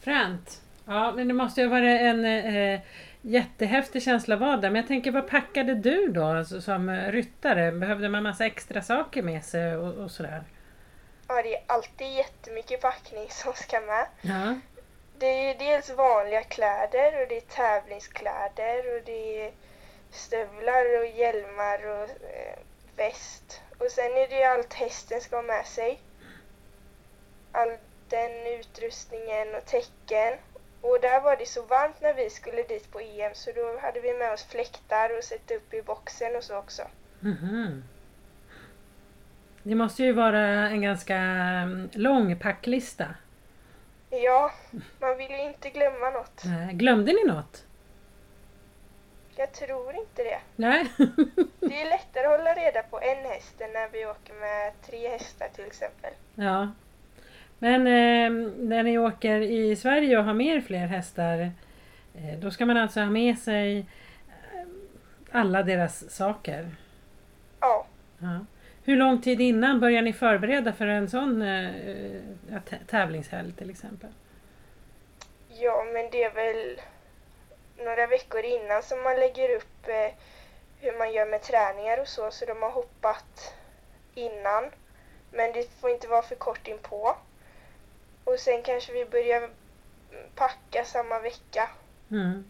Fränt! 0.00 0.62
Ja, 0.86 1.12
men 1.12 1.28
det 1.28 1.34
måste 1.34 1.60
ju 1.60 1.66
varit 1.66 2.00
en 2.00 2.24
eh, 2.24 2.80
jättehäftig 3.22 4.02
känsla 4.02 4.34
att 4.34 4.40
vara 4.40 4.56
där. 4.56 4.70
Men 4.70 4.80
jag 4.80 4.88
tänker, 4.88 5.10
vad 5.10 5.28
packade 5.28 5.74
du 5.74 6.08
då 6.08 6.24
alltså, 6.24 6.60
som 6.60 6.90
ryttare? 6.90 7.72
Behövde 7.72 8.08
man 8.08 8.22
massa 8.22 8.46
extra 8.46 8.82
saker 8.82 9.22
med 9.22 9.44
sig 9.44 9.76
och, 9.76 9.94
och 9.94 10.10
sådär? 10.10 10.42
Ja, 11.28 11.42
det 11.42 11.56
är 11.56 11.62
alltid 11.66 12.12
jättemycket 12.12 12.80
packning 12.80 13.26
som 13.30 13.52
ska 13.52 13.80
med. 13.80 14.06
Ja. 14.20 14.54
Det 15.18 15.50
är 15.50 15.58
dels 15.58 15.90
vanliga 15.90 16.42
kläder 16.42 17.22
och 17.22 17.28
det 17.28 17.36
är 17.36 17.40
tävlingskläder 17.40 18.96
och 18.96 19.02
det 19.06 19.46
är 19.46 19.52
stövlar 20.14 21.00
och 21.00 21.06
hjälmar 21.06 21.86
och 21.86 22.08
eh, 22.10 22.58
väst. 22.96 23.60
Och 23.78 23.90
sen 23.90 24.12
är 24.12 24.28
det 24.28 24.38
ju 24.38 24.44
allt 24.44 24.72
hästen 24.72 25.20
ska 25.20 25.36
ha 25.36 25.42
med 25.42 25.66
sig. 25.66 26.00
All 27.52 27.76
den 28.08 28.46
utrustningen 28.60 29.54
och 29.54 29.64
tecken. 29.64 30.38
Och 30.80 30.98
där 31.00 31.20
var 31.20 31.36
det 31.36 31.46
så 31.46 31.62
varmt 31.62 32.00
när 32.00 32.14
vi 32.14 32.30
skulle 32.30 32.62
dit 32.62 32.90
på 32.92 33.00
EM 33.00 33.34
så 33.34 33.52
då 33.52 33.78
hade 33.82 34.00
vi 34.00 34.12
med 34.12 34.32
oss 34.32 34.44
fläktar 34.44 35.18
och 35.18 35.24
sätta 35.24 35.54
upp 35.54 35.74
i 35.74 35.82
boxen 35.82 36.36
och 36.36 36.44
så 36.44 36.56
också. 36.56 36.82
Mhm. 37.20 37.84
Det 39.62 39.74
måste 39.74 40.02
ju 40.02 40.12
vara 40.12 40.40
en 40.68 40.82
ganska 40.82 41.16
mm, 41.16 41.90
lång 41.92 42.38
packlista. 42.38 43.14
Ja, 44.10 44.52
man 45.00 45.16
vill 45.18 45.30
ju 45.30 45.42
inte 45.42 45.70
glömma 45.70 46.10
något. 46.10 46.42
Glömde 46.72 47.12
ni 47.12 47.24
något? 47.24 47.64
Jag 49.36 49.52
tror 49.52 49.94
inte 49.94 50.22
det. 50.22 50.38
Nej? 50.56 50.84
Det 51.60 51.80
är 51.82 51.90
lättare 51.90 52.24
att 52.26 52.38
hålla 52.38 52.54
reda 52.54 52.82
på 52.82 53.00
en 53.00 53.24
häst 53.24 53.60
än 53.60 53.72
när 53.72 53.88
vi 53.88 54.06
åker 54.06 54.34
med 54.34 54.72
tre 54.86 55.08
hästar 55.08 55.48
till 55.54 55.64
exempel. 55.66 56.10
ja. 56.34 56.68
Men 57.58 57.80
eh, 57.86 58.48
när 58.58 58.82
ni 58.82 58.98
åker 58.98 59.40
i 59.40 59.76
Sverige 59.76 60.18
och 60.18 60.24
har 60.24 60.34
med 60.34 60.46
er 60.56 60.60
fler 60.60 60.86
hästar 60.86 61.38
eh, 62.14 62.38
då 62.38 62.50
ska 62.50 62.66
man 62.66 62.76
alltså 62.76 63.00
ha 63.00 63.10
med 63.10 63.38
sig 63.38 63.78
eh, 63.78 63.84
alla 65.32 65.62
deras 65.62 66.10
saker? 66.10 66.70
Ja, 67.60 67.86
Ja. 68.18 68.38
Hur 68.84 68.96
lång 68.96 69.20
tid 69.22 69.40
innan 69.40 69.80
börjar 69.80 70.02
ni 70.02 70.12
förbereda 70.12 70.72
för 70.72 70.86
en 70.86 71.08
sån 71.10 71.42
eh, 71.42 71.70
tä- 72.70 72.84
tävlingshelg 72.86 73.52
till 73.52 73.70
exempel? 73.70 74.10
ja 75.48 75.84
men 75.92 76.10
det 76.10 76.22
är 76.24 76.34
väl 76.34 76.80
några 77.76 78.06
veckor 78.06 78.40
innan 78.44 78.82
som 78.82 79.02
man 79.02 79.16
lägger 79.16 79.56
upp 79.56 79.88
eh, 79.88 80.14
hur 80.80 80.98
man 80.98 81.12
gör 81.12 81.26
med 81.26 81.42
träningar 81.42 82.00
och 82.00 82.08
så, 82.08 82.30
så 82.30 82.44
de 82.44 82.62
har 82.62 82.70
hoppat 82.70 83.54
innan. 84.14 84.64
Men 85.32 85.52
det 85.52 85.70
får 85.80 85.90
inte 85.90 86.08
vara 86.08 86.22
för 86.22 86.34
kort 86.34 86.68
inpå. 86.68 87.16
Och 88.24 88.38
sen 88.38 88.62
kanske 88.62 88.92
vi 88.92 89.04
börjar 89.04 89.50
packa 90.34 90.84
samma 90.84 91.18
vecka. 91.18 91.70
Mm. 92.10 92.44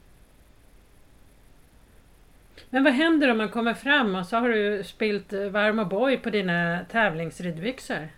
Men 2.70 2.84
vad 2.84 2.92
händer 2.92 3.30
om 3.30 3.38
man 3.38 3.48
kommer 3.48 3.74
fram 3.74 4.14
och 4.14 4.26
så 4.26 4.36
har 4.36 4.48
du 4.48 4.84
spilt 4.84 5.32
varm 5.32 5.80
O'boy 5.80 6.22
på 6.22 6.30
dina 6.30 6.84
tävlingsridbyxor? 6.90 8.08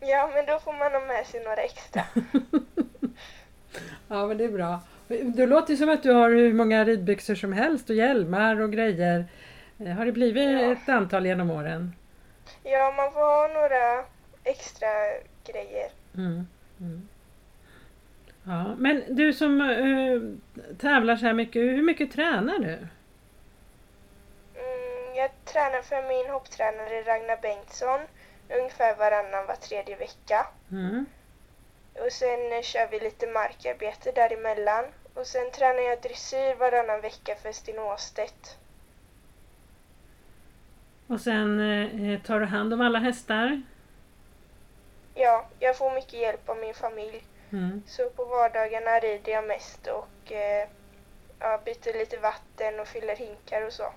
Ja, 0.00 0.30
men 0.34 0.46
då 0.46 0.58
får 0.58 0.72
man 0.72 0.92
ha 0.92 1.00
med 1.00 1.26
sig 1.26 1.44
några 1.44 1.62
extra. 1.62 2.04
ja, 4.08 4.26
men 4.26 4.38
det 4.38 4.44
är 4.44 4.52
bra. 4.52 4.80
Det 5.08 5.46
låter 5.46 5.76
som 5.76 5.88
att 5.88 6.02
du 6.02 6.12
har 6.12 6.30
hur 6.30 6.52
många 6.52 6.84
ridbyxor 6.84 7.34
som 7.34 7.52
helst 7.52 7.90
och 7.90 7.96
hjälmar 7.96 8.60
och 8.60 8.72
grejer. 8.72 9.24
Eh, 9.78 9.92
har 9.92 10.06
det 10.06 10.12
blivit 10.12 10.50
ja. 10.50 10.72
ett 10.72 10.88
antal 10.88 11.26
genom 11.26 11.50
åren? 11.50 11.92
Ja, 12.62 12.94
man 12.96 13.12
får 13.12 13.20
ha 13.20 13.48
några 13.60 14.04
extra 14.44 14.88
grejer. 15.46 15.90
Mm. 16.16 16.46
Mm. 16.80 17.08
Ja, 18.44 18.74
men 18.78 19.02
du 19.08 19.32
som 19.32 19.60
uh, 19.60 20.22
tävlar 20.78 21.16
så 21.16 21.26
här 21.26 21.32
mycket, 21.32 21.62
hur 21.62 21.82
mycket 21.82 22.12
tränar 22.12 22.58
du? 22.58 22.78
Mm, 24.62 25.16
jag 25.16 25.30
tränar 25.44 25.82
för 25.82 26.08
min 26.08 26.32
hopptränare 26.32 27.02
Ragnar 27.02 27.42
Bengtsson 27.42 28.00
ungefär 28.48 28.96
varannan 28.96 29.46
var 29.46 29.54
tredje 29.54 29.96
vecka. 29.96 30.46
Mm. 30.70 31.06
Och 32.04 32.12
sen 32.12 32.40
uh, 32.52 32.62
kör 32.62 32.88
vi 32.90 33.00
lite 33.00 33.26
markarbete 33.26 34.12
däremellan. 34.12 34.84
Och 35.14 35.26
sen 35.26 35.50
tränar 35.50 35.80
jag 35.80 36.00
dressyr 36.02 36.54
varannan 36.54 37.00
vecka 37.00 37.36
för 37.42 37.52
Sten 37.52 37.78
Åstedt. 37.78 38.58
Och 41.06 41.20
sen 41.20 41.60
eh, 41.60 42.20
tar 42.20 42.40
du 42.40 42.46
hand 42.46 42.74
om 42.74 42.80
alla 42.80 42.98
hästar? 42.98 43.62
Ja, 45.14 45.46
jag 45.58 45.76
får 45.76 45.94
mycket 45.94 46.20
hjälp 46.20 46.48
av 46.48 46.56
min 46.58 46.74
familj. 46.74 47.24
Mm. 47.52 47.82
Så 47.86 48.10
på 48.10 48.24
vardagarna 48.24 48.98
rider 48.98 49.32
jag 49.32 49.46
mest 49.46 49.86
och 49.86 50.32
eh, 50.32 50.68
ja, 51.38 51.60
byter 51.64 51.98
lite 51.98 52.16
vatten 52.16 52.80
och 52.80 52.88
fyller 52.88 53.16
hinkar 53.16 53.66
och 53.66 53.72
så. 53.72 53.92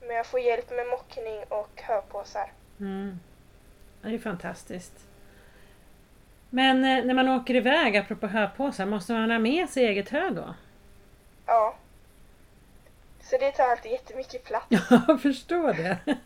Men 0.00 0.16
jag 0.16 0.26
får 0.26 0.40
hjälp 0.40 0.70
med 0.70 0.86
mockning 0.86 1.44
och 1.48 1.82
hörpåsar. 1.82 2.52
Mm. 2.80 3.20
Det 4.02 4.14
är 4.14 4.18
fantastiskt. 4.18 5.08
Men 6.54 6.84
eh, 6.84 7.04
när 7.04 7.14
man 7.14 7.28
åker 7.28 7.54
iväg, 7.54 7.96
apropå 7.96 8.26
hörpåsar, 8.26 8.86
måste 8.86 9.12
man 9.12 9.30
ha 9.30 9.38
med 9.38 9.68
sig 9.68 9.86
eget 9.86 10.08
hö 10.08 10.30
då? 10.30 10.54
Ja. 11.46 11.76
Så 13.20 13.36
det 13.40 13.50
tar 13.50 13.64
alltid 13.64 13.92
jättemycket 13.92 14.44
plats. 14.44 14.66
Ja, 14.90 15.02
jag 15.08 15.22
förstår 15.22 15.72
det. 15.72 15.98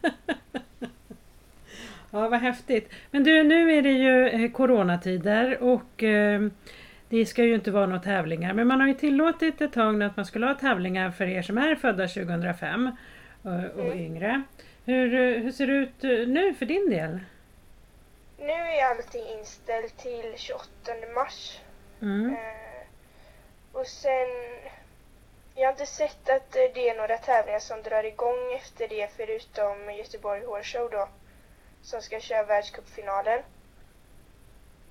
ja, 2.11 2.29
vad 2.29 2.41
häftigt. 2.41 2.93
Men 3.11 3.25
du, 3.25 3.43
nu 3.43 3.73
är 3.73 3.83
det 3.83 3.93
ju 3.93 4.29
eh, 4.29 4.51
coronatider 4.51 5.63
och 5.63 6.03
eh, 6.03 6.49
det 7.09 7.27
ska 7.27 7.45
ju 7.45 7.55
inte 7.55 7.71
vara 7.71 7.87
några 7.87 8.03
tävlingar. 8.03 8.53
Men 8.53 8.67
man 8.67 8.81
har 8.81 8.89
ju 8.89 8.95
tillåtit 8.95 9.61
ett 9.61 9.73
tag 9.73 9.99
nu 9.99 10.05
att 10.05 10.17
man 10.17 10.27
skulle 10.27 10.47
ha 10.47 10.55
tävlingar 10.55 11.11
för 11.11 11.25
er 11.25 11.43
som 11.43 11.59
är 11.59 11.75
födda 11.75 12.09
2005 12.09 12.91
och, 13.43 13.53
och 13.53 13.87
mm. 13.87 13.99
yngre. 13.99 14.43
Hur, 14.85 15.39
hur 15.39 15.53
ser 15.53 15.67
det 15.67 15.73
ut 15.73 16.03
nu 16.29 16.55
för 16.55 16.67
din 16.67 16.91
del? 16.91 17.21
Nu 18.38 18.52
är 18.52 18.85
allting 18.85 19.26
inställt 19.26 19.99
till 19.99 20.35
28 20.37 20.68
mars. 21.14 21.61
Mm. 22.02 22.35
Eh, 22.35 22.87
och 23.73 23.87
sen... 23.87 24.28
Jag 25.54 25.66
har 25.66 25.73
inte 25.73 25.87
sett 25.87 26.28
att 26.28 26.52
det 26.52 26.88
är 26.88 26.97
några 26.97 27.18
tävlingar 27.18 27.59
som 27.59 27.83
drar 27.83 28.04
igång 28.04 28.52
efter 28.54 28.88
det 28.88 29.11
förutom 29.16 29.95
Göteborg 29.95 30.45
Horse 30.45 30.78
Show 30.78 30.90
då. 30.90 31.09
Som 31.83 32.02
ska 32.02 32.21
köra 32.21 32.42
världscupfinalen. 32.42 33.38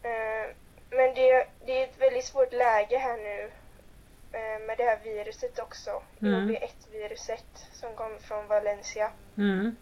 Eh, 0.03 0.55
men 0.89 1.13
det, 1.15 1.47
det, 1.65 1.81
är 1.81 1.83
ett 1.83 2.01
väldigt 2.01 2.25
svårt 2.25 2.53
läge 2.53 2.97
här 2.97 3.17
nu 3.17 3.51
eh, 4.31 4.65
med 4.67 4.77
det 4.77 4.83
här 4.83 4.99
viruset 5.03 5.59
också. 5.59 6.03
Mm. 6.21 6.49
HB1-viruset 6.49 7.67
som 7.73 7.95
kommer 7.95 8.19
från 8.19 8.47
Valencia. 8.47 9.11
Mm. 9.37 9.75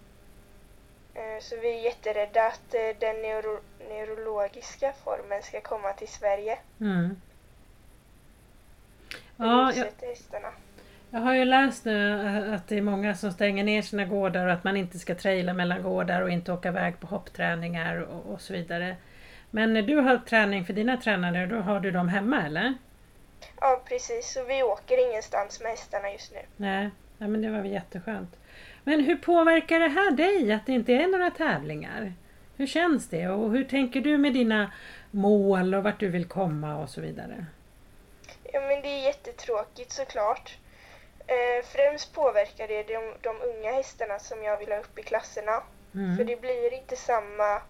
Eh, 1.15 1.41
så 1.41 1.55
vi 1.61 1.79
är 1.79 1.83
jätterädda 1.83 2.47
att 2.47 2.73
eh, 2.73 2.99
den 2.99 3.15
neuro 3.21 3.59
neurologiska 3.89 4.93
formen 5.03 5.43
ska 5.43 5.61
komma 5.61 5.93
till 5.93 6.07
Sverige. 6.07 6.57
Mm. 6.79 7.21
Ja, 9.37 9.73
jag, 9.75 9.87
jag 11.09 11.19
har 11.19 11.35
ju 11.35 11.45
läst 11.45 11.85
nu 11.85 12.27
eh, 12.27 12.53
att 12.53 12.67
det 12.67 12.77
är 12.77 12.81
många 12.81 13.15
som 13.15 13.31
stänger 13.31 13.63
ner 13.63 13.81
sina 13.81 14.05
gårdar 14.05 14.47
och 14.47 14.53
att 14.53 14.63
man 14.63 14.77
inte 14.77 14.99
ska 14.99 15.15
traila 15.15 15.53
mellan 15.53 15.83
gårdar 15.83 16.21
och 16.21 16.29
inte 16.29 16.53
åka 16.53 16.69
iväg 16.69 16.99
på 16.99 17.07
hoppträningar 17.07 17.97
och, 17.97 18.33
och 18.33 18.41
så 18.41 18.53
vidare. 18.53 18.95
Men 19.51 19.73
när 19.73 19.81
du 19.81 19.95
har 19.95 20.17
träning 20.17 20.65
för 20.65 20.73
dina 20.73 20.97
tränare, 20.97 21.45
då 21.45 21.55
har 21.55 21.79
du 21.79 21.91
dem 21.91 22.09
hemma 22.09 22.45
eller? 22.45 22.73
Ja 23.61 23.81
precis, 23.85 24.33
så 24.33 24.43
vi 24.43 24.63
åker 24.63 25.09
ingenstans 25.09 25.61
med 25.61 25.71
hästarna 25.71 26.11
just 26.11 26.33
nu. 26.33 26.39
Nej, 26.57 26.89
ja, 27.17 27.27
men 27.27 27.41
det 27.41 27.49
var 27.49 27.61
väl 27.61 27.71
jätteskönt. 27.71 28.35
Men 28.85 28.99
hur 28.99 29.15
påverkar 29.15 29.79
det 29.79 29.87
här 29.87 30.11
dig 30.11 30.51
att 30.51 30.65
det 30.65 30.71
inte 30.71 30.93
är 30.93 31.07
några 31.07 31.31
tävlingar? 31.31 32.13
Hur 32.57 32.67
känns 32.67 33.09
det 33.09 33.27
och 33.27 33.51
hur 33.51 33.63
tänker 33.63 34.01
du 34.01 34.17
med 34.17 34.33
dina 34.33 34.71
mål 35.11 35.75
och 35.75 35.83
vart 35.83 35.99
du 35.99 36.09
vill 36.09 36.25
komma 36.25 36.77
och 36.77 36.89
så 36.89 37.01
vidare? 37.01 37.45
Ja 38.53 38.61
men 38.61 38.81
det 38.81 38.87
är 38.87 39.05
jättetråkigt 39.05 39.91
såklart. 39.91 40.57
Eh, 41.27 41.65
främst 41.65 42.13
påverkar 42.13 42.67
det 42.67 42.83
de, 42.83 43.13
de 43.21 43.35
unga 43.41 43.71
hästarna 43.71 44.19
som 44.19 44.43
jag 44.43 44.57
vill 44.57 44.71
ha 44.71 44.79
upp 44.79 44.99
i 44.99 45.03
klasserna. 45.03 45.63
Mm. 45.95 46.17
För 46.17 46.23
det 46.23 46.41
blir 46.41 46.73
inte 46.73 46.95
samma 46.95 47.61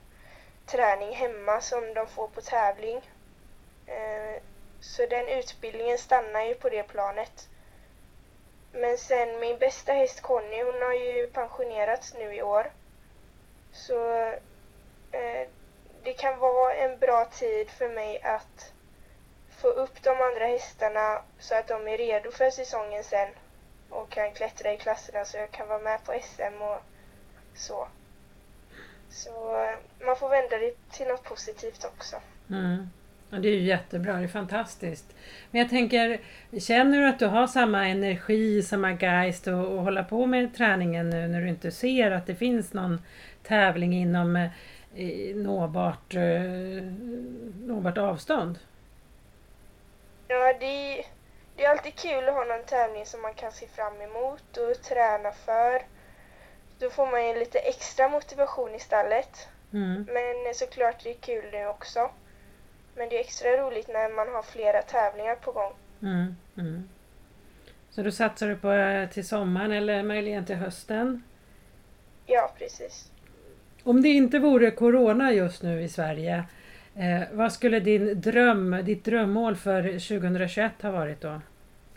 träning 0.66 1.16
hemma 1.16 1.62
som 1.62 1.94
de 1.94 2.08
får 2.08 2.28
på 2.28 2.42
tävling. 2.42 2.98
Eh, 3.86 4.42
så 4.80 5.06
den 5.06 5.28
utbildningen 5.28 5.98
stannar 5.98 6.42
ju 6.42 6.54
på 6.54 6.70
det 6.70 6.84
planet. 6.84 7.50
Men 8.76 8.98
sen 8.98 9.40
min 9.40 9.58
bästa 9.60 9.94
häst 9.94 10.22
Conny, 10.22 10.64
hon 10.64 10.82
har 10.82 10.94
ju 10.94 11.28
pensionerats 11.28 12.14
nu 12.14 12.36
i 12.36 12.42
år. 12.42 12.72
Så 13.72 14.22
eh, 15.12 15.48
det 16.04 16.14
kan 16.14 16.40
vara 16.40 16.74
en 16.74 17.00
bra 17.00 17.26
tid 17.26 17.70
för 17.70 17.90
mig 17.90 18.22
att 18.22 18.74
få 19.50 19.68
upp 19.68 20.04
de 20.04 20.22
andra 20.22 20.46
hästarna 20.46 21.22
så 21.40 21.56
att 21.56 21.68
de 21.68 21.88
är 21.88 21.98
redo 21.98 22.32
för 22.32 22.50
säsongen 22.50 23.04
sen 23.04 23.30
och 23.90 24.10
kan 24.10 24.32
klättra 24.32 24.74
i 24.74 24.78
klasserna 24.78 25.26
så 25.26 25.38
jag 25.38 25.52
kan 25.52 25.68
vara 25.68 25.80
med 25.80 26.04
på 26.06 26.20
SM 26.22 26.62
och 26.62 26.82
så. 27.56 27.88
Så 29.10 29.62
eh, 29.62 29.76
man 30.06 30.16
får 30.16 30.30
vända 30.30 30.58
det 30.58 30.92
till 30.92 31.08
något 31.08 31.24
positivt 31.24 31.86
också. 31.86 32.22
Mm. 32.50 32.90
Ja, 33.30 33.38
det 33.38 33.50
är 33.50 33.54
ju 33.54 33.62
jättebra, 33.62 34.14
det 34.14 34.24
är 34.24 34.28
fantastiskt. 34.28 35.16
Men 35.52 35.62
jag 35.62 35.70
tänker, 35.70 36.20
känner 36.60 36.98
du 36.98 37.08
att 37.08 37.20
du 37.20 37.26
har 37.26 37.48
samma 37.48 37.88
energi, 37.88 38.64
samma 38.64 38.92
geist 38.92 39.48
och, 39.48 39.66
och 39.66 39.84
hålla 39.84 40.04
på 40.04 40.26
med 40.26 40.56
träningen 40.56 41.10
nu 41.10 41.28
när 41.28 41.42
du 41.42 41.50
inte 41.50 41.72
ser 41.72 42.12
att 42.12 42.28
det 42.28 42.36
finns 42.36 42.74
någon 42.74 43.02
tävling 43.44 43.94
inom 43.94 44.36
eh, 44.36 45.36
nåbart, 45.36 46.16
eh, 46.16 46.84
nåbart 47.68 47.98
avstånd? 47.98 48.60
Ja, 50.28 50.54
det, 50.60 51.06
det 51.56 51.66
är 51.66 51.70
alltid 51.70 51.96
kul 51.96 52.30
att 52.30 52.36
ha 52.36 52.44
någon 52.44 52.66
tävling 52.66 53.06
som 53.06 53.22
man 53.22 53.34
kan 53.34 53.52
se 53.52 53.68
fram 53.68 54.02
emot 54.02 54.58
och 54.58 54.82
träna 54.84 55.32
för. 55.32 55.82
Då 56.80 56.90
får 56.90 57.12
man 57.12 57.28
ju 57.28 57.40
lite 57.40 57.60
extra 57.60 58.10
motivation 58.10 58.76
i 58.76 58.80
stallet. 58.80 59.48
Mm. 59.74 60.08
Men 60.14 60.54
såklart 60.54 61.04
det 61.04 61.10
är 61.10 61.14
kul 61.14 61.46
nu 61.52 61.68
också. 61.68 62.10
Men 62.96 63.10
det 63.10 63.16
är 63.16 63.20
extra 63.20 63.50
roligt 63.50 63.88
när 63.88 64.16
man 64.16 64.36
har 64.36 64.42
flera 64.42 64.82
tävlingar 64.82 65.36
på 65.36 65.52
gång. 65.52 65.74
Mm, 66.02 66.36
mm. 66.58 66.90
Så 67.90 68.04
då 68.04 68.12
satsar 68.12 68.48
du 68.48 68.56
på 68.56 68.72
eh, 68.72 69.10
till 69.10 69.28
sommaren 69.28 69.72
eller 69.72 70.04
möjligen 70.04 70.46
till 70.46 70.56
hösten? 70.56 71.24
Ja, 72.26 72.54
precis. 72.58 73.12
Om 73.84 74.02
det 74.02 74.10
inte 74.10 74.40
vore 74.40 74.72
Corona 74.72 75.32
just 75.32 75.64
nu 75.64 75.82
i 75.82 75.90
Sverige, 75.90 76.44
eh, 76.96 77.22
vad 77.32 77.54
skulle 77.54 77.80
din 77.80 78.22
dröm, 78.22 78.82
ditt 78.84 79.06
drömmål 79.06 79.56
för 79.56 79.82
2021 79.84 80.82
ha 80.82 80.92
varit 80.92 81.22
då? 81.22 81.42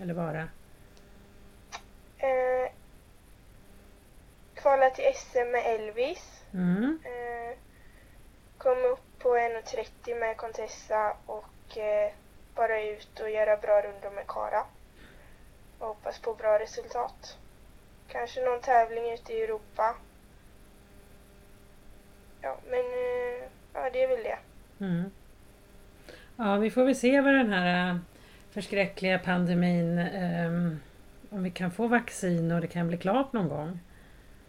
Eller 0.02 0.14
vara? 0.14 0.40
Eh, 2.18 2.72
kvala 4.54 4.90
till 4.90 5.04
SM 5.14 5.50
med 5.52 5.62
Elvis. 5.66 6.42
Mm. 6.52 6.98
Eh, 7.04 7.17
på 9.28 9.34
1.30 9.34 10.20
med 10.20 10.36
Contessa 10.36 11.12
och 11.26 11.78
eh, 11.78 12.12
bara 12.54 12.82
ut 12.82 13.20
och 13.20 13.30
göra 13.30 13.56
bra 13.56 13.82
rundor 13.82 14.10
med 14.14 14.26
Kara. 14.26 14.64
Och 15.78 15.86
hoppas 15.86 16.18
på 16.18 16.34
bra 16.34 16.58
resultat. 16.58 17.36
Kanske 18.08 18.44
någon 18.44 18.60
tävling 18.60 19.12
ute 19.12 19.32
i 19.32 19.42
Europa. 19.42 19.94
Ja, 22.40 22.56
men 22.70 22.80
eh, 22.80 23.48
ja, 23.74 23.90
det 23.92 24.02
är 24.02 24.08
väl 24.08 24.22
det. 24.22 24.38
Mm. 24.84 25.10
Ja, 26.36 26.56
vi 26.56 26.70
får 26.70 26.84
väl 26.84 26.96
se 26.96 27.20
vad 27.20 27.34
den 27.34 27.52
här 27.52 27.90
äh, 27.90 27.96
förskräckliga 28.50 29.18
pandemin, 29.18 29.98
um, 29.98 30.80
om 31.30 31.42
vi 31.42 31.50
kan 31.50 31.70
få 31.70 31.86
vaccin 31.86 32.52
och 32.52 32.60
det 32.60 32.66
kan 32.66 32.88
bli 32.88 32.96
klart 32.98 33.32
någon 33.32 33.48
gång. 33.48 33.80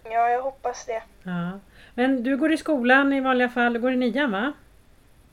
Ja, 0.03 0.29
jag 0.29 0.41
hoppas 0.41 0.85
det. 0.85 1.03
Ja. 1.23 1.59
Men 1.95 2.23
du 2.23 2.37
går 2.37 2.53
i 2.53 2.57
skolan 2.57 3.13
i 3.13 3.19
vanliga 3.19 3.49
fall, 3.49 3.73
du 3.73 3.79
går 3.79 3.93
i 3.93 3.97
nian 3.97 4.31
va? 4.31 4.53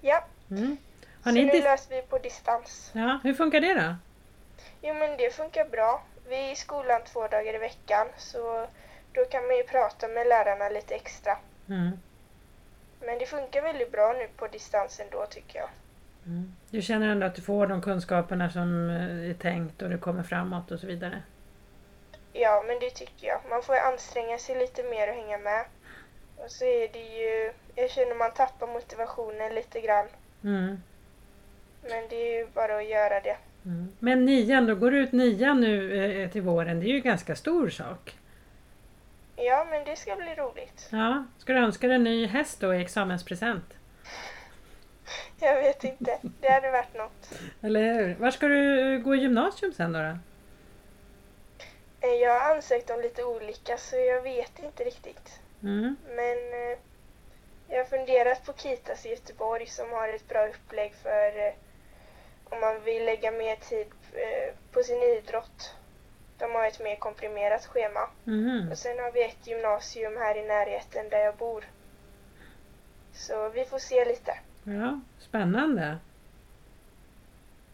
Ja. 0.07 0.25
Mm. 0.51 0.77
Så 1.25 1.31
nu 1.31 1.61
löser 1.61 1.97
vi 1.97 2.03
på 2.03 2.19
distans. 2.19 2.91
Ja, 2.95 3.21
hur 3.25 3.35
funkar 3.35 3.61
det 3.61 3.75
då? 3.75 3.95
Jo 4.83 4.95
men 4.95 5.17
det 5.17 5.31
funkar 5.35 5.65
bra. 5.65 6.03
vi 6.29 6.37
är 6.37 6.53
i 6.53 6.57
skolan 6.57 7.01
två 7.05 7.29
dagar 7.29 7.55
i 7.55 7.59
veckan 7.59 8.07
så 8.17 8.67
då 9.13 9.25
kan 9.25 9.47
man 9.47 9.57
ju 9.57 9.63
prata 9.63 10.09
med 10.09 10.27
lärarna 10.27 10.69
lite 10.69 10.95
extra. 10.95 11.39
Mm. 11.69 11.91
Men 13.01 13.19
det 13.19 13.27
funkar 13.27 13.63
väldigt 13.63 13.93
bra 13.93 14.13
nu 14.13 14.29
på 14.37 14.47
distansen 14.47 15.07
då 15.11 15.27
tycker 15.27 15.59
jag. 15.59 15.69
Mm. 16.27 16.57
Du 16.71 16.83
känner 16.83 17.09
ändå 17.09 17.27
att 17.27 17.35
du 17.35 17.43
får 17.43 17.67
de 17.67 17.83
kunskaperna 17.83 18.51
som 18.51 18.91
eh, 18.91 19.31
är 19.31 19.35
tänkt 19.35 19.83
och 19.83 19.91
du 19.91 19.99
kommer 19.99 20.23
framåt 20.23 20.71
och 20.71 20.81
så 20.81 20.87
vidare? 20.87 21.23
Ja, 22.33 22.65
men 22.67 22.81
det 22.81 22.91
tycker 22.91 23.27
jag. 23.27 23.41
Man 23.51 23.63
får 23.63 23.77
anstränga 23.77 24.39
sig 24.39 24.59
lite 24.59 24.83
mer 24.83 25.09
och 25.09 25.15
hänga 25.15 25.39
med. 25.39 25.65
Och 26.37 26.51
så 26.51 26.65
är 26.65 26.89
det 26.93 26.99
ju, 27.19 27.53
jag 27.75 27.91
känner 27.91 28.15
man 28.15 28.31
tappar 28.31 28.67
motivationen 28.67 29.55
lite 29.55 29.81
grann. 29.81 30.07
Mm. 30.45 30.83
Men 31.83 32.09
det 32.09 32.17
är 32.17 32.39
ju 32.39 32.47
bara 32.47 32.77
att 32.77 32.89
göra 32.89 33.21
det. 33.21 33.37
Mm. 33.65 33.93
Men 33.99 34.25
nian, 34.25 34.67
då 34.67 34.75
går 34.75 34.91
du 34.91 34.99
ut 34.99 35.13
nian 35.13 35.61
nu 35.61 36.05
eh, 36.23 36.31
till 36.31 36.43
våren. 36.43 36.81
Det 36.81 36.87
är 36.87 36.89
ju 36.89 36.97
en 36.97 37.03
ganska 37.03 37.37
stor 37.37 37.69
sak. 37.69 38.17
Ja, 39.37 39.67
men 39.71 39.85
det 39.85 39.97
ska 39.97 40.17
bli 40.17 40.35
roligt. 40.35 40.89
Ja, 40.93 41.25
ska 41.39 41.53
du 41.53 41.59
önska 41.59 41.87
dig 41.87 41.97
en 41.97 42.05
ny 42.05 42.27
häst 42.27 42.61
då 42.61 42.75
i 42.75 42.83
examenspresent? 42.83 43.65
Jag 45.41 45.55
vet 45.63 45.85
inte. 45.85 46.19
Det 46.41 46.49
hade 46.49 46.71
varit 46.71 46.95
något. 46.97 47.41
Eller 47.63 47.95
hur? 47.95 48.15
Var 48.15 48.31
ska 48.31 48.47
du 48.49 48.95
eh, 48.95 49.01
gå 49.01 49.15
i 49.15 49.19
gymnasium 49.19 49.73
sen 49.73 49.93
då? 49.93 49.99
då? 49.99 50.19
Eh, 52.09 52.15
Jag 52.15 52.41
har 52.41 52.55
ansökt 52.55 52.91
om 52.91 53.01
lite 53.01 53.25
olika 53.25 53.77
så 53.77 53.97
jag 53.97 54.23
vet 54.23 54.59
inte 54.59 54.85
riktigt. 54.85 55.41
Mm. 55.63 55.97
Men 56.07 56.39
eh, 56.39 56.79
jag 57.69 57.79
har 57.79 57.85
funderat 57.85 58.47
på 58.47 58.53
Kitas 58.53 59.07
i 59.07 59.11
Göteborg 59.11 59.67
som 59.67 59.91
har 59.91 60.09
ett 60.09 60.29
bra 60.29 60.49
upplägg 60.49 60.95
för 60.95 61.47
eh, 61.47 61.55
om 62.45 62.61
man 62.61 62.85
vill 62.85 63.05
lägga 63.05 63.31
mer 63.31 63.57
tid 63.57 63.87
eh, 64.13 64.55
på 64.73 64.83
sin 64.83 65.03
idrott. 65.03 65.75
De 66.39 66.45
har 66.45 66.67
ett 66.67 66.83
mer 66.83 66.97
komprimerat 66.97 67.67
schema. 67.67 68.01
Mhm. 68.25 68.69
Och 68.71 68.79
sen 68.79 68.99
har 68.99 69.13
vi 69.13 69.25
ett 69.25 69.47
gymnasium 69.47 70.17
här 70.17 70.37
i 70.45 70.49
närheten 70.49 71.09
där 71.11 71.19
jag 71.19 71.37
bor. 71.37 71.65
Så 73.13 73.49
vi 73.49 73.65
får 73.65 73.79
se 73.79 74.05
lite. 74.05 74.39
Ja, 74.65 75.01
spännande. 75.19 75.97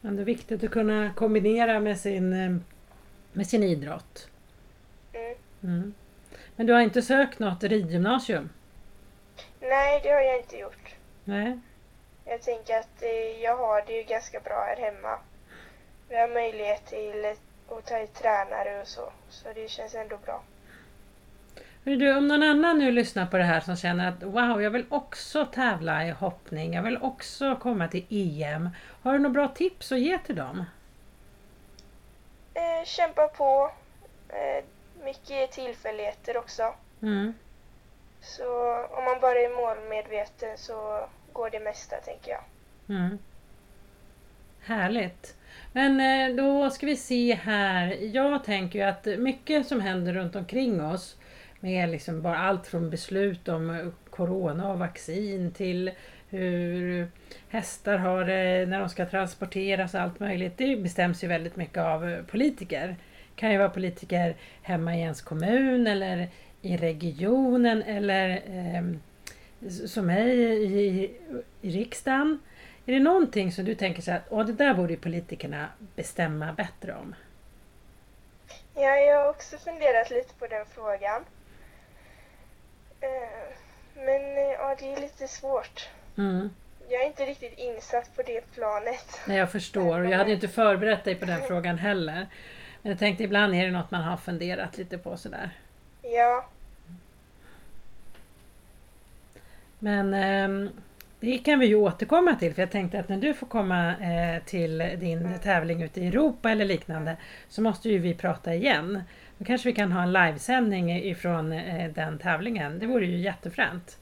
Ändå 0.02 0.22
viktigt 0.22 0.64
att 0.64 0.70
kunna 0.70 1.14
kombinera 1.14 1.80
med 1.80 2.00
sin, 2.00 2.32
eh, 2.32 2.56
med 3.32 3.46
sin 3.46 3.62
idrott. 3.62 4.28
Mm. 5.12 5.36
Mm. 5.62 5.94
Men 6.62 6.66
du 6.66 6.72
har 6.72 6.80
inte 6.80 7.02
sökt 7.02 7.38
något 7.38 7.62
ridgymnasium? 7.62 8.50
Nej, 9.60 10.00
det 10.02 10.08
har 10.08 10.20
jag 10.20 10.38
inte 10.38 10.56
gjort. 10.56 10.94
Nej. 11.24 11.58
Jag 12.24 12.42
tänker 12.42 12.78
att 12.78 13.02
eh, 13.02 13.42
jag 13.42 13.56
har 13.56 13.84
det 13.86 13.92
ju 13.92 14.02
ganska 14.02 14.40
bra 14.40 14.64
här 14.68 14.76
hemma. 14.76 15.18
Vi 16.08 16.16
har 16.16 16.28
möjlighet 16.28 16.86
till 16.86 17.24
att 17.68 17.86
ta 17.86 17.96
hit 17.96 18.14
tränare 18.14 18.80
och 18.80 18.88
så. 18.88 19.12
Så 19.28 19.48
det 19.54 19.70
känns 19.70 19.94
ändå 19.94 20.16
bra. 20.24 20.42
Hörru 21.84 21.96
Du, 21.96 22.16
om 22.16 22.28
någon 22.28 22.42
annan 22.42 22.78
nu 22.78 22.92
lyssnar 22.92 23.26
på 23.26 23.38
det 23.38 23.44
här 23.44 23.60
som 23.60 23.76
känner 23.76 24.08
att 24.08 24.22
wow, 24.22 24.62
jag 24.62 24.70
vill 24.70 24.86
också 24.88 25.46
tävla 25.46 26.06
i 26.06 26.10
hoppning, 26.10 26.74
jag 26.74 26.82
vill 26.82 26.98
också 27.02 27.56
komma 27.56 27.88
till 27.88 28.06
EM. 28.10 28.70
Har 29.02 29.12
du 29.12 29.18
några 29.18 29.34
bra 29.34 29.48
tips 29.48 29.92
att 29.92 30.00
ge 30.00 30.18
till 30.18 30.36
dem? 30.36 30.64
Eh, 32.54 32.84
kämpa 32.84 33.28
på. 33.28 33.72
Eh, 34.28 34.64
mycket 35.04 35.52
tillfälligheter 35.52 36.36
också. 36.36 36.74
Mm. 37.02 37.34
Så 38.20 38.74
om 38.90 39.04
man 39.04 39.20
bara 39.20 39.38
är 39.38 39.56
målmedveten 39.56 40.58
så 40.58 41.08
går 41.32 41.50
det 41.50 41.60
mesta 41.60 41.96
tänker 41.96 42.30
jag. 42.30 42.44
Mm. 42.96 43.18
Härligt. 44.64 45.36
Men 45.72 46.00
eh, 46.00 46.36
då 46.36 46.70
ska 46.70 46.86
vi 46.86 46.96
se 46.96 47.34
här. 47.34 47.98
Jag 48.14 48.44
tänker 48.44 48.78
ju 48.78 48.84
att 48.84 49.06
mycket 49.06 49.66
som 49.66 49.80
händer 49.80 50.12
runt 50.12 50.36
omkring 50.36 50.84
oss 50.84 51.16
med 51.60 51.88
liksom 51.88 52.22
bara 52.22 52.38
allt 52.38 52.66
från 52.66 52.90
beslut 52.90 53.48
om 53.48 53.70
eh, 53.70 53.86
corona 54.10 54.72
och 54.72 54.78
vaccin 54.78 55.52
till 55.52 55.90
hur 56.28 57.08
hästar 57.48 57.96
har 57.96 58.24
det 58.24 58.66
när 58.66 58.80
de 58.80 58.88
ska 58.88 59.06
transporteras 59.06 59.94
och 59.94 60.00
allt 60.00 60.20
möjligt. 60.20 60.58
Det 60.58 60.76
bestäms 60.76 61.24
ju 61.24 61.28
väldigt 61.28 61.56
mycket 61.56 61.78
av 61.78 62.08
eh, 62.08 62.22
politiker. 62.22 62.96
Kan 63.36 63.52
ju 63.52 63.58
vara 63.58 63.70
politiker 63.70 64.36
hemma 64.62 64.96
i 64.96 65.00
ens 65.00 65.22
kommun 65.22 65.86
eller 65.86 66.28
i 66.62 66.76
regionen 66.76 67.82
eller 67.82 68.42
ehm, 68.46 69.00
som 69.86 70.06
mig 70.06 70.38
i, 70.38 71.16
i 71.62 71.70
riksdagen. 71.70 72.40
Är 72.86 72.92
det 72.92 73.00
någonting 73.00 73.52
som 73.52 73.64
du 73.64 73.74
tänker 73.74 74.02
så 74.02 74.10
här, 74.10 74.22
Åh, 74.28 74.46
det 74.46 74.52
där 74.52 74.74
borde 74.74 74.96
politikerna 74.96 75.68
bestämma 75.96 76.52
bättre 76.52 76.94
om? 76.94 77.14
Ja, 78.74 78.96
jag 78.96 79.20
har 79.20 79.30
också 79.30 79.58
funderat 79.58 80.10
lite 80.10 80.34
på 80.34 80.46
den 80.46 80.66
frågan. 80.66 81.24
Eh, 83.00 83.54
men 83.94 84.36
eh, 84.36 84.52
ja, 84.58 84.76
det 84.78 84.92
är 84.92 85.00
lite 85.00 85.28
svårt. 85.28 85.88
Mm. 86.18 86.50
Jag 86.88 87.02
är 87.02 87.06
inte 87.06 87.26
riktigt 87.26 87.58
insatt 87.58 88.16
på 88.16 88.22
det 88.22 88.54
planet. 88.54 89.20
Nej, 89.26 89.38
jag 89.38 89.52
förstår 89.52 90.00
och 90.00 90.06
jag 90.06 90.18
hade 90.18 90.32
inte 90.32 90.48
förberett 90.48 91.04
dig 91.04 91.14
på 91.14 91.24
den 91.24 91.42
frågan 91.42 91.78
heller. 91.78 92.26
Men 92.82 92.90
jag 92.90 92.98
tänkte 92.98 93.24
ibland 93.24 93.54
är 93.54 93.64
det 93.64 93.72
något 93.72 93.90
man 93.90 94.02
har 94.02 94.16
funderat 94.16 94.78
lite 94.78 94.98
på 94.98 95.16
sådär. 95.16 95.50
Ja, 96.02 96.48
Men 99.82 100.14
ehm, 100.14 100.70
det 101.20 101.38
kan 101.38 101.58
vi 101.58 101.66
ju 101.66 101.74
återkomma 101.74 102.34
till 102.34 102.54
för 102.54 102.62
jag 102.62 102.70
tänkte 102.70 103.00
att 103.00 103.08
när 103.08 103.16
du 103.16 103.34
får 103.34 103.46
komma 103.46 103.96
eh, 103.96 104.42
till 104.44 104.78
din 104.78 105.38
tävling 105.42 105.82
ute 105.82 106.00
i 106.00 106.06
Europa 106.06 106.50
eller 106.50 106.64
liknande 106.64 107.16
så 107.48 107.62
måste 107.62 107.88
ju 107.88 107.98
vi 107.98 108.14
prata 108.14 108.54
igen. 108.54 109.02
Då 109.38 109.44
kanske 109.44 109.68
vi 109.68 109.74
kan 109.74 109.92
ha 109.92 110.02
en 110.02 110.12
livesändning 110.12 110.92
ifrån 110.92 111.52
eh, 111.52 111.90
den 111.92 112.18
tävlingen. 112.18 112.78
Det 112.78 112.86
vore 112.86 113.06
ju 113.06 113.16
jättefränt. 113.16 113.98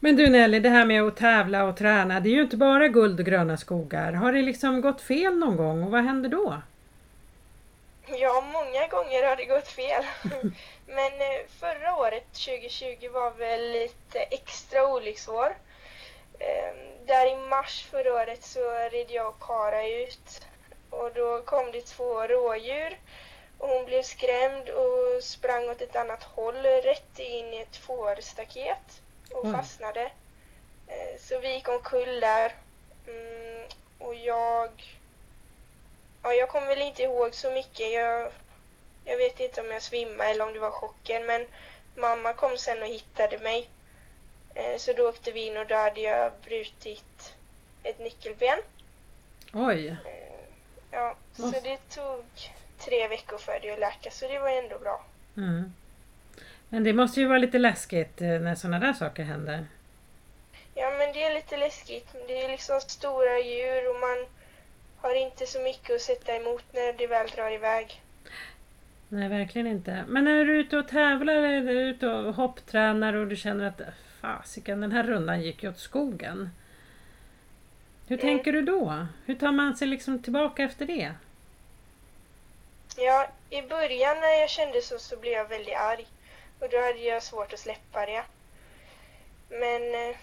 Men 0.00 0.16
du 0.16 0.30
Nelly, 0.30 0.60
det 0.60 0.68
här 0.68 0.84
med 0.84 1.02
att 1.02 1.16
tävla 1.16 1.64
och 1.64 1.76
träna, 1.76 2.20
det 2.20 2.28
är 2.28 2.34
ju 2.34 2.42
inte 2.42 2.56
bara 2.56 2.88
guld 2.88 3.20
och 3.20 3.26
gröna 3.26 3.56
skogar. 3.56 4.12
Har 4.12 4.32
det 4.32 4.42
liksom 4.42 4.80
gått 4.80 5.00
fel 5.00 5.38
någon 5.38 5.56
gång 5.56 5.82
och 5.82 5.90
vad 5.90 6.04
händer 6.04 6.28
då? 6.28 6.62
ja, 8.18 8.44
många 8.52 8.86
gånger 8.86 9.28
har 9.28 9.36
det 9.36 9.44
gått 9.44 9.68
fel. 9.68 10.04
Men 10.86 11.12
eh, 11.12 11.46
förra 11.60 11.96
året, 11.96 12.32
2020, 12.32 13.08
var 13.12 13.30
väl 13.30 13.72
lite 13.72 14.18
extra 14.18 14.86
olycksår. 14.86 15.56
Ehm, 16.38 17.06
där 17.06 17.32
i 17.32 17.48
mars 17.48 17.86
förra 17.90 18.14
året 18.14 18.44
så 18.44 18.70
red 18.92 19.06
jag 19.08 19.28
och 19.28 19.40
Kara 19.40 19.88
ut 19.88 20.46
och 20.90 21.10
då 21.14 21.42
kom 21.42 21.72
det 21.72 21.86
två 21.86 22.26
rådjur 22.26 22.98
och 23.58 23.68
hon 23.68 23.84
blev 23.84 24.02
skrämd 24.02 24.68
och 24.68 25.22
sprang 25.22 25.68
åt 25.68 25.82
ett 25.82 25.96
annat 25.96 26.22
håll 26.22 26.62
rätt 26.62 27.18
in 27.18 27.54
i 27.54 27.60
ett 27.60 27.76
fårstaket 27.76 28.99
och 29.32 29.44
Oj. 29.44 29.52
fastnade. 29.52 30.02
Eh, 30.86 31.20
Så 31.20 31.38
vi 31.38 31.54
gick 31.54 31.68
omkull 31.68 32.20
där 32.20 32.54
mm, 33.06 33.66
och 33.98 34.14
jag 34.14 34.96
Ja, 36.22 36.32
jag 36.32 36.48
kommer 36.48 36.66
väl 36.66 36.82
inte 36.82 37.02
ihåg 37.02 37.34
så 37.34 37.50
mycket. 37.50 37.92
Jag, 37.92 38.32
jag 39.04 39.16
vet 39.16 39.40
inte 39.40 39.60
om 39.60 39.70
jag 39.70 39.82
svimmade 39.82 40.30
eller 40.30 40.46
om 40.46 40.52
det 40.52 40.58
var 40.60 40.70
chocken, 40.70 41.26
men 41.26 41.46
mamma 41.94 42.32
kom 42.32 42.58
sen 42.58 42.82
och 42.82 42.88
hittade 42.88 43.38
mig. 43.38 43.68
Eh, 44.54 44.76
Så 44.78 44.92
då 44.92 45.08
åkte 45.08 45.32
vi 45.32 45.46
in 45.46 45.56
och 45.56 45.66
då 45.66 45.74
hade 45.74 46.00
jag 46.00 46.32
brutit 46.44 47.34
ett 47.82 47.98
nyckelben. 47.98 48.58
Oj! 49.52 49.88
Eh, 49.88 49.96
Ja, 50.92 51.16
så 51.36 51.50
det 51.50 51.78
tog 51.88 52.24
tre 52.78 53.08
veckor 53.08 53.38
för 53.38 53.60
det 53.60 53.70
att 53.70 53.78
läka, 53.78 54.10
så 54.10 54.28
det 54.28 54.38
var 54.38 54.48
ändå 54.48 54.78
bra. 54.78 55.04
Mm. 55.36 55.74
Men 56.72 56.84
det 56.84 56.92
måste 56.92 57.20
ju 57.20 57.26
vara 57.26 57.38
lite 57.38 57.58
läskigt 57.58 58.20
eh, 58.20 58.28
när 58.28 58.54
sådana 58.54 58.78
där 58.86 58.92
saker 58.92 59.22
händer. 59.22 59.66
Ja, 60.74 60.90
men 60.90 61.12
det 61.12 61.22
är 61.22 61.34
lite 61.34 61.56
läskigt. 61.56 62.08
Det 62.26 62.42
är 62.44 62.48
liksom 62.48 62.80
stora 62.80 63.38
djur 63.38 63.90
och 63.90 64.00
man 64.00 64.26
har 65.00 65.14
inte 65.26 65.46
så 65.46 65.60
mycket 65.60 65.94
att 65.96 66.00
sätta 66.02 66.36
emot 66.36 66.64
när 66.72 66.92
det 66.92 67.06
väl 67.06 67.28
drar 67.28 67.50
iväg. 67.50 68.02
Nej, 69.08 69.28
verkligen 69.28 69.66
inte. 69.66 70.04
Men 70.08 70.24
när 70.24 70.44
du 70.44 70.54
är 70.54 70.60
ute 70.60 70.78
och 70.78 70.88
tävlar 70.88 71.34
är 71.34 71.60
du 71.60 71.72
ute 71.80 72.08
och 72.08 72.34
hopptränar 72.34 73.14
och 73.14 73.26
du 73.26 73.36
känner 73.36 73.64
att 73.68 73.80
fasiken, 74.20 74.80
den 74.80 74.92
här 74.92 75.02
rundan 75.02 75.40
gick 75.42 75.62
ju 75.62 75.68
åt 75.68 75.78
skogen. 75.78 76.50
Hur 78.08 78.16
Mm. 78.22 78.26
tänker 78.36 78.52
du 78.52 78.62
då? 78.62 79.06
Hur 79.26 79.34
tar 79.34 79.52
man 79.52 79.76
sig 79.76 79.88
liksom 79.88 80.22
tillbaka 80.22 80.62
efter 80.62 80.86
det? 80.86 81.12
Ja, 82.96 83.28
i 83.50 83.62
början 83.62 84.16
när 84.20 84.40
jag 84.40 84.50
kände 84.50 84.80
så, 84.82 84.98
så 84.98 85.16
blev 85.16 85.32
jag 85.32 85.48
väldigt 85.48 85.76
arg. 85.76 86.06
Och 86.60 86.68
då 86.68 86.80
hade 86.80 86.98
jag 86.98 87.22
svårt 87.22 87.52
att 87.52 87.58
släppa 87.58 88.06
det. 88.06 88.22
Men 89.48 89.94
eh, 89.94 90.16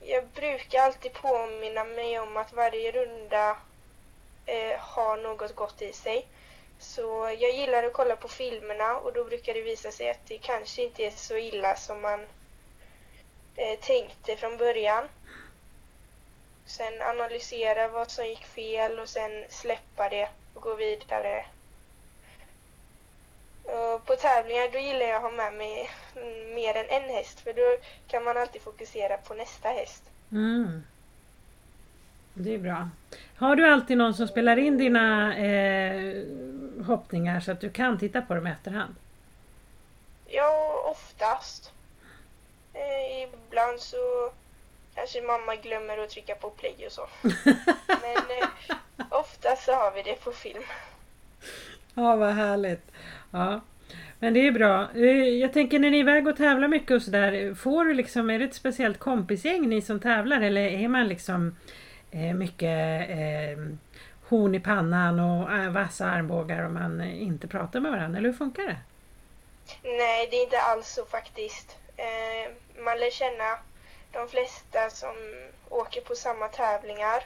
jag 0.00 0.26
brukar 0.26 0.82
alltid 0.82 1.12
påminna 1.12 1.84
mig 1.84 2.18
om 2.18 2.36
att 2.36 2.52
varje 2.52 2.92
runda 2.92 3.56
eh, 4.46 4.78
har 4.78 5.16
något 5.16 5.54
gott 5.54 5.82
i 5.82 5.92
sig. 5.92 6.26
Så 6.78 7.36
jag 7.38 7.54
gillar 7.54 7.84
att 7.84 7.92
kolla 7.92 8.16
på 8.16 8.28
filmerna 8.28 8.96
och 8.96 9.12
då 9.12 9.24
brukar 9.24 9.54
det 9.54 9.62
visa 9.62 9.90
sig 9.90 10.10
att 10.10 10.26
det 10.26 10.38
kanske 10.38 10.82
inte 10.82 11.02
är 11.02 11.10
så 11.10 11.36
illa 11.36 11.76
som 11.76 12.00
man 12.00 12.26
eh, 13.56 13.78
tänkte 13.80 14.36
från 14.36 14.56
början. 14.56 15.08
Sen 16.66 17.02
analysera 17.02 17.88
vad 17.88 18.10
som 18.10 18.26
gick 18.26 18.44
fel 18.44 18.98
och 18.98 19.08
sen 19.08 19.44
släppa 19.48 20.08
det 20.08 20.28
och 20.54 20.62
gå 20.62 20.74
vidare. 20.74 21.46
Och 23.64 24.06
på 24.06 24.16
tävlingar 24.16 24.72
då 24.72 24.78
gillar 24.78 25.06
jag 25.06 25.16
att 25.16 25.22
ha 25.22 25.30
med 25.30 25.54
mig 25.54 25.90
mer 26.54 26.76
än 26.76 27.02
en 27.02 27.10
häst 27.10 27.40
för 27.40 27.52
då 27.52 27.76
kan 28.08 28.24
man 28.24 28.36
alltid 28.36 28.62
fokusera 28.62 29.16
på 29.16 29.34
nästa 29.34 29.68
häst. 29.68 30.02
Mm. 30.32 30.82
Det 32.34 32.54
är 32.54 32.58
bra. 32.58 32.88
Har 33.36 33.56
du 33.56 33.68
alltid 33.68 33.98
någon 33.98 34.14
som 34.14 34.28
spelar 34.28 34.56
in 34.56 34.78
dina 34.78 35.36
eh, 35.36 36.24
hoppningar 36.86 37.40
så 37.40 37.52
att 37.52 37.60
du 37.60 37.70
kan 37.70 37.98
titta 37.98 38.22
på 38.22 38.34
dem 38.34 38.46
i 38.46 38.50
efterhand? 38.50 38.94
Ja, 40.26 40.84
oftast. 40.90 41.72
Eh, 42.72 43.22
ibland 43.22 43.80
så 43.80 44.30
kanske 44.94 45.22
mamma 45.22 45.56
glömmer 45.56 45.98
att 45.98 46.10
trycka 46.10 46.34
på 46.34 46.50
play 46.50 46.86
och 46.86 46.92
så. 46.92 47.08
Men 47.86 48.38
eh, 48.40 49.06
oftast 49.10 49.64
så 49.64 49.72
har 49.72 49.92
vi 49.92 50.02
det 50.02 50.24
på 50.24 50.32
film. 50.32 50.62
Ja, 52.04 52.16
vad 52.16 52.32
härligt. 52.34 52.90
Ja. 53.30 53.60
Men 54.18 54.34
det 54.34 54.46
är 54.46 54.52
bra. 54.52 54.88
Eh, 54.94 55.28
jag 55.28 55.52
tänker 55.52 55.78
när 55.78 55.90
ni 55.90 55.96
är 55.96 56.00
iväg 56.00 56.26
och 56.28 56.36
tävlar 56.36 56.68
mycket 56.68 56.90
och 56.90 57.02
sådär, 57.02 57.54
får 57.54 57.84
du 57.84 57.94
liksom, 57.94 58.30
är 58.30 58.38
det 58.38 58.44
ett 58.44 58.54
speciellt 58.54 58.98
kompisgäng 58.98 59.68
ni 59.68 59.82
som 59.82 60.00
tävlar 60.00 60.40
eller 60.40 60.60
är 60.60 60.88
man 60.88 61.08
liksom 61.08 61.56
eh, 62.10 62.34
mycket 62.34 63.10
eh, 63.10 63.64
horn 64.28 64.54
i 64.54 64.60
pannan 64.60 65.20
och 65.20 65.52
eh, 65.52 65.70
vassa 65.70 66.06
armbågar 66.06 66.64
och 66.64 66.70
man 66.70 67.00
inte 67.00 67.48
pratar 67.48 67.80
med 67.80 67.92
varandra, 67.92 68.18
eller 68.18 68.28
hur 68.28 68.36
funkar 68.38 68.62
det? 68.62 68.78
Nej, 69.82 70.28
det 70.30 70.36
är 70.36 70.44
inte 70.44 70.60
alls 70.60 70.88
så 70.88 71.04
faktiskt. 71.04 71.78
Eh, 71.96 72.52
man 72.84 72.98
lär 72.98 73.10
känna 73.10 73.58
de 74.12 74.28
flesta 74.28 74.90
som 74.90 75.14
åker 75.68 76.00
på 76.00 76.14
samma 76.14 76.48
tävlingar. 76.48 77.24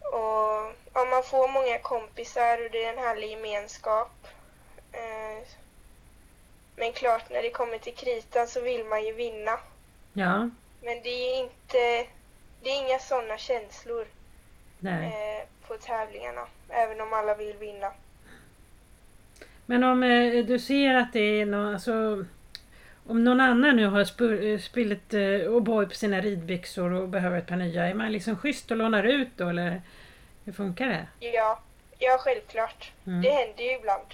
Och 0.00 0.74
ja, 0.94 1.04
man 1.10 1.22
får 1.22 1.48
många 1.48 1.78
kompisar 1.78 2.64
och 2.64 2.70
det 2.70 2.84
är 2.84 2.92
en 2.92 2.98
härlig 2.98 3.30
gemenskap. 3.30 4.26
Eh, 4.92 5.48
men 6.76 6.92
klart, 6.92 7.30
när 7.30 7.42
det 7.42 7.50
kommer 7.50 7.78
till 7.78 7.94
kritan 7.94 8.46
så 8.46 8.60
vill 8.60 8.84
man 8.84 9.04
ju 9.04 9.12
vinna. 9.12 9.58
Ja. 10.12 10.50
Men 10.82 11.02
det 11.02 11.08
är 11.08 11.42
inte, 11.42 12.10
det 12.62 12.70
är 12.70 12.86
inga 12.86 12.98
sådana 12.98 13.38
känslor 13.38 14.06
Nej. 14.78 15.04
eh, 15.06 15.68
på 15.68 15.76
tävlingarna, 15.76 16.46
även 16.68 17.00
om 17.00 17.12
alla 17.12 17.34
vill 17.34 17.56
vinna. 17.56 17.92
Men 19.66 19.84
om 19.84 20.02
eh, 20.02 20.44
du 20.44 20.58
ser 20.58 20.94
att 20.94 21.12
det 21.12 21.40
är 21.40 21.46
någon, 21.46 21.74
alltså, 21.74 22.24
om 23.08 23.24
någon 23.24 23.40
annan 23.40 23.76
nu 23.76 23.86
har 23.86 24.04
sp- 24.04 24.58
spillit 24.58 25.14
eh, 25.14 25.20
O'boy 25.20 25.86
på 25.88 25.94
sina 25.94 26.20
ridbyxor 26.20 26.92
och 26.92 27.08
behöver 27.08 27.38
ett 27.38 27.46
par 27.46 27.56
nya, 27.56 27.86
är 27.88 27.94
man 27.94 28.12
liksom 28.12 28.36
schysst 28.36 28.70
och 28.70 28.76
lånar 28.76 29.02
ut 29.04 29.28
då 29.36 29.48
eller 29.48 29.82
hur 30.44 30.52
funkar 30.52 30.86
det? 30.88 31.06
Ja, 31.26 31.60
ja 31.98 32.18
självklart. 32.20 32.92
Mm. 33.06 33.22
Det 33.22 33.30
händer 33.30 33.64
ju 33.64 33.70
ibland. 33.78 34.06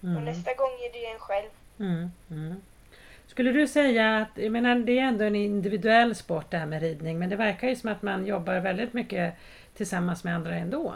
Och 0.00 0.04
Mm. 0.08 0.24
nästa 0.24 0.54
gång 0.54 0.70
är 0.70 0.92
det 0.92 1.06
en 1.06 1.18
själv. 1.18 1.48
Mm. 1.80 2.10
Mm. 2.30 2.62
Skulle 3.26 3.52
du 3.52 3.66
säga 3.68 4.16
att, 4.16 4.28
jag 4.34 4.52
menar 4.52 4.74
det 4.74 4.98
är 4.98 5.02
ändå 5.02 5.24
en 5.24 5.36
individuell 5.36 6.14
sport 6.14 6.50
det 6.50 6.56
här 6.58 6.66
med 6.66 6.82
ridning 6.82 7.18
men 7.18 7.28
det 7.30 7.36
verkar 7.36 7.68
ju 7.68 7.76
som 7.76 7.90
att 7.92 8.02
man 8.02 8.26
jobbar 8.26 8.60
väldigt 8.60 8.92
mycket 8.92 9.34
tillsammans 9.76 10.24
med 10.24 10.34
andra 10.34 10.54
ändå. 10.54 10.94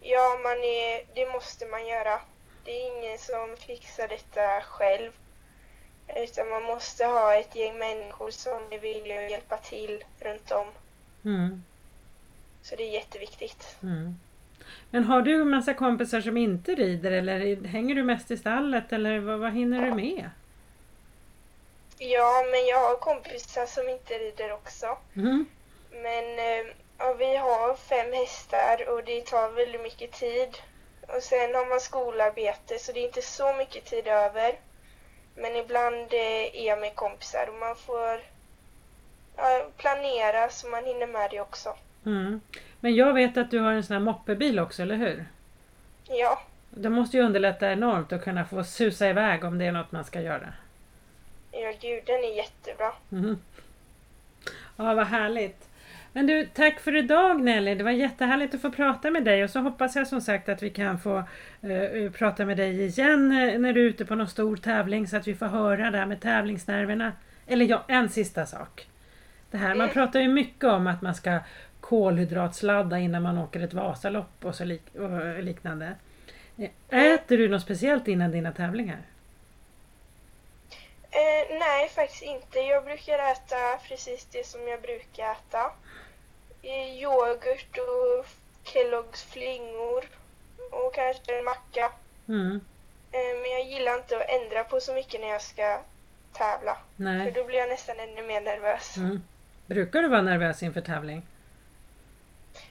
Ja, 0.00 0.38
man 0.42 0.52
är, 0.52 1.14
det 1.14 1.32
måste 1.32 1.66
man 1.66 1.86
göra. 1.86 2.20
Det 2.64 2.70
är 2.70 2.98
ingen 2.98 3.18
som 3.18 3.56
fixar 3.66 4.08
detta 4.08 4.60
själv. 4.62 5.12
Utan 6.16 6.48
man 6.48 6.62
måste 6.62 7.04
ha 7.04 7.34
ett 7.34 7.56
gäng 7.56 7.78
människor 7.78 8.30
som 8.30 8.62
är 8.70 8.78
villiga 8.78 9.24
att 9.24 9.30
hjälpa 9.30 9.56
till 9.56 10.04
runt 10.20 10.50
om. 10.50 10.66
Mm. 11.24 11.62
Så 12.62 12.76
det 12.76 12.82
är 12.82 12.92
jätteviktigt. 12.92 13.76
Mm. 13.82 14.14
Men 14.90 15.04
har 15.04 15.22
du 15.22 15.40
en 15.40 15.50
massa 15.50 15.74
kompisar 15.74 16.20
som 16.20 16.36
inte 16.36 16.74
rider 16.74 17.10
eller 17.10 17.66
hänger 17.66 17.94
du 17.94 18.02
mest 18.02 18.30
i 18.30 18.36
stallet 18.36 18.92
eller 18.92 19.18
vad, 19.18 19.38
vad 19.38 19.52
hinner 19.52 19.82
du 19.82 19.94
med? 19.94 20.30
Ja, 21.98 22.44
men 22.50 22.66
jag 22.66 22.88
har 22.88 22.96
kompisar 22.96 23.66
som 23.66 23.88
inte 23.88 24.14
rider 24.14 24.52
också. 24.52 24.98
Mm. 25.16 25.46
Men 25.90 26.38
eh, 26.38 26.66
ja, 26.98 27.12
vi 27.18 27.36
har 27.36 27.74
fem 27.74 28.12
hästar 28.12 28.88
och 28.88 29.04
det 29.04 29.26
tar 29.26 29.52
väldigt 29.52 29.82
mycket 29.82 30.12
tid. 30.12 30.56
Och 31.16 31.22
sen 31.22 31.54
har 31.54 31.68
man 31.68 31.80
skolarbete 31.80 32.78
så 32.78 32.92
det 32.92 33.00
är 33.00 33.06
inte 33.06 33.22
så 33.22 33.52
mycket 33.52 33.84
tid 33.84 34.06
över. 34.06 34.58
Men 35.34 35.56
ibland 35.56 36.12
eh, 36.12 36.56
är 36.62 36.66
jag 36.66 36.80
med 36.80 36.94
kompisar 36.94 37.48
och 37.48 37.54
man 37.54 37.76
får 37.76 38.20
ja, 39.36 39.66
planera 39.76 40.48
så 40.48 40.68
man 40.68 40.84
hinner 40.84 41.06
med 41.06 41.30
det 41.30 41.40
också. 41.40 41.76
Mm. 42.06 42.40
Men 42.80 42.94
jag 42.94 43.12
vet 43.12 43.36
att 43.36 43.50
du 43.50 43.58
har 43.58 43.72
en 43.72 43.84
sån 43.84 43.94
här 43.94 44.00
moppebil 44.00 44.58
också, 44.58 44.82
eller 44.82 44.96
hur? 44.96 45.24
Ja, 46.08 46.42
Det 46.70 46.88
måste 46.90 47.16
ju 47.16 47.22
underlätta 47.22 47.72
enormt 47.72 48.12
att 48.12 48.24
kunna 48.24 48.44
få 48.44 48.64
susa 48.64 49.08
iväg 49.08 49.44
om 49.44 49.58
det 49.58 49.64
är 49.66 49.72
något 49.72 49.92
man 49.92 50.04
ska 50.04 50.20
göra. 50.20 50.52
ja 51.50 51.72
gud 51.80 52.02
den 52.06 52.24
är 52.24 52.36
jättebra. 52.36 52.92
Mm. 53.12 53.38
Ja, 54.76 54.94
vad 54.94 55.06
härligt. 55.06 55.68
Men 56.12 56.26
du, 56.26 56.46
tack 56.54 56.80
för 56.80 56.96
idag 56.96 57.40
Nelly. 57.40 57.74
Det 57.74 57.84
var 57.84 57.90
jättehärligt 57.90 58.54
att 58.54 58.60
få 58.62 58.70
prata 58.70 59.10
med 59.10 59.24
dig 59.24 59.44
och 59.44 59.50
så 59.50 59.60
hoppas 59.60 59.96
jag 59.96 60.06
som 60.06 60.20
sagt 60.20 60.48
att 60.48 60.62
vi 60.62 60.70
kan 60.70 60.98
få 61.00 61.16
eh, 61.62 62.10
prata 62.12 62.44
med 62.44 62.56
dig 62.56 62.84
igen 62.84 63.32
eh, 63.32 63.58
när 63.58 63.72
du 63.72 63.80
är 63.80 63.84
ute 63.88 64.04
på 64.04 64.14
någon 64.14 64.28
stor 64.28 64.56
tävling 64.56 65.06
så 65.08 65.16
att 65.16 65.26
vi 65.28 65.34
får 65.34 65.46
höra 65.46 65.90
det 65.90 65.98
här 65.98 66.06
med 66.06 66.20
tävlingsnerverna. 66.20 67.12
Eller 67.46 67.66
ja, 67.66 67.84
en 67.88 68.08
sista 68.08 68.46
sak. 68.46 68.86
Det 69.50 69.56
här, 69.58 69.68
man 69.68 69.80
Mm. 69.80 69.88
pratar 69.92 70.20
ju 70.20 70.28
mycket 70.28 70.64
om 70.64 70.86
att 70.86 71.02
man 71.02 71.14
ska 71.14 71.38
kolhydratsladda 71.80 72.98
innan 72.98 73.22
man 73.22 73.38
åker 73.38 73.60
ett 73.60 73.74
Vasalopp 73.74 74.44
och 74.44 74.54
så 74.54 74.64
lik- 74.64 74.94
och 74.94 75.42
liknande. 75.42 75.92
Eh, 76.58 76.70
Äter 77.02 77.38
du 77.38 77.48
något 77.48 77.62
speciellt 77.62 78.08
innan 78.08 78.30
dina 78.30 78.52
tävlingar? 78.52 78.98
Eh, 81.10 81.58
nej, 81.58 81.88
faktiskt 81.88 82.22
inte. 82.22 82.58
Jag 82.58 82.84
brukar 82.84 83.14
äta 83.32 83.78
precis 83.88 84.24
det 84.32 84.46
som 84.46 84.68
jag 84.68 84.80
brukar 84.82 85.32
äta. 85.32 85.70
Yoghurt 86.62 87.78
och 87.78 88.26
Kelloggs 88.64 89.22
flingor 89.24 90.04
och 90.70 90.94
kanske 90.94 91.38
en 91.38 91.44
macka. 91.44 91.92
Mm. 92.28 92.60
Eh, 93.12 93.40
men 93.42 93.50
jag 93.50 93.62
gillar 93.62 93.94
inte 93.98 94.16
att 94.16 94.28
ändra 94.28 94.64
på 94.64 94.80
så 94.80 94.94
mycket 94.94 95.20
när 95.20 95.28
jag 95.28 95.42
ska 95.42 95.80
tävla. 96.32 96.74
För 96.96 97.02
Nej. 97.02 97.32
då 97.32 97.44
blir 97.44 97.58
jag 97.58 97.68
nästan 97.68 98.00
ännu 98.00 98.22
mer 98.22 98.40
nervös. 98.40 98.96
Mm. 98.96 99.22
Brukar 99.66 100.02
du 100.02 100.08
vara 100.08 100.22
nervös 100.22 100.62
inför 100.62 100.80
tävling? 100.80 101.22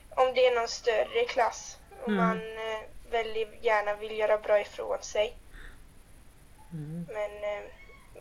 Om 0.10 0.34
det 0.34 0.46
är 0.48 0.56
någon 0.56 0.68
större 0.68 1.26
klass 1.26 1.78
och 2.02 2.08
Mm. 2.08 2.26
man 2.26 2.38
eh, 2.38 2.82
väldigt 3.12 3.64
gärna 3.64 3.96
vill 3.96 4.18
göra 4.18 4.38
bra 4.38 4.62
ifrån 4.62 4.98
sig. 5.02 5.36
Mm. 6.74 7.06
Men 7.14 7.32
eh, 7.44 7.64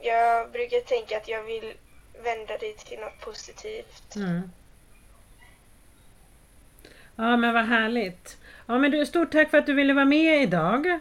jag 0.02 0.50
brukar 0.50 0.80
tänka 0.80 1.16
att 1.16 1.28
jag 1.28 1.42
vill 1.42 1.74
vända 2.22 2.58
det 2.58 2.78
till 2.78 3.00
något 3.00 3.20
positivt. 3.20 4.16
Mm. 4.16 4.50
Ja 7.20 7.36
men 7.36 7.54
vad 7.54 7.64
härligt. 7.64 8.38
Ja 8.66 8.78
men 8.78 8.90
du, 8.90 9.06
stort 9.06 9.32
tack 9.32 9.50
för 9.50 9.58
att 9.58 9.66
du 9.66 9.74
ville 9.74 9.92
vara 9.92 10.04
med 10.04 10.42
idag. 10.42 11.00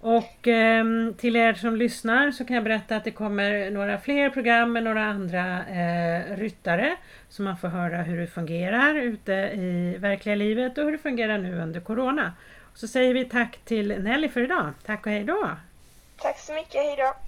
Och 0.00 0.48
eh, 0.48 0.84
till 1.18 1.36
er 1.36 1.54
som 1.54 1.76
lyssnar 1.76 2.30
så 2.30 2.44
kan 2.44 2.54
jag 2.54 2.64
berätta 2.64 2.96
att 2.96 3.04
det 3.04 3.10
kommer 3.10 3.70
några 3.70 3.98
fler 3.98 4.30
program 4.30 4.72
med 4.72 4.82
några 4.82 5.04
andra 5.04 5.66
eh, 5.66 6.36
ryttare. 6.36 6.96
Så 7.28 7.42
man 7.42 7.56
får 7.56 7.68
höra 7.68 8.02
hur 8.02 8.20
det 8.20 8.26
fungerar 8.26 8.94
ute 8.94 9.32
i 9.32 9.96
verkliga 9.98 10.34
livet 10.34 10.78
och 10.78 10.84
hur 10.84 10.92
det 10.92 10.98
fungerar 10.98 11.38
nu 11.38 11.60
under 11.62 11.80
Corona. 11.80 12.32
Så 12.74 12.88
säger 12.88 13.14
vi 13.14 13.24
tack 13.24 13.58
till 13.64 14.02
Nelly 14.02 14.28
för 14.28 14.40
idag. 14.40 14.72
Tack 14.86 15.06
och 15.06 15.12
hej 15.12 15.24
då! 15.24 15.50
Tack 16.16 16.38
så 16.38 16.52
mycket, 16.52 16.74
hejdå! 16.74 17.27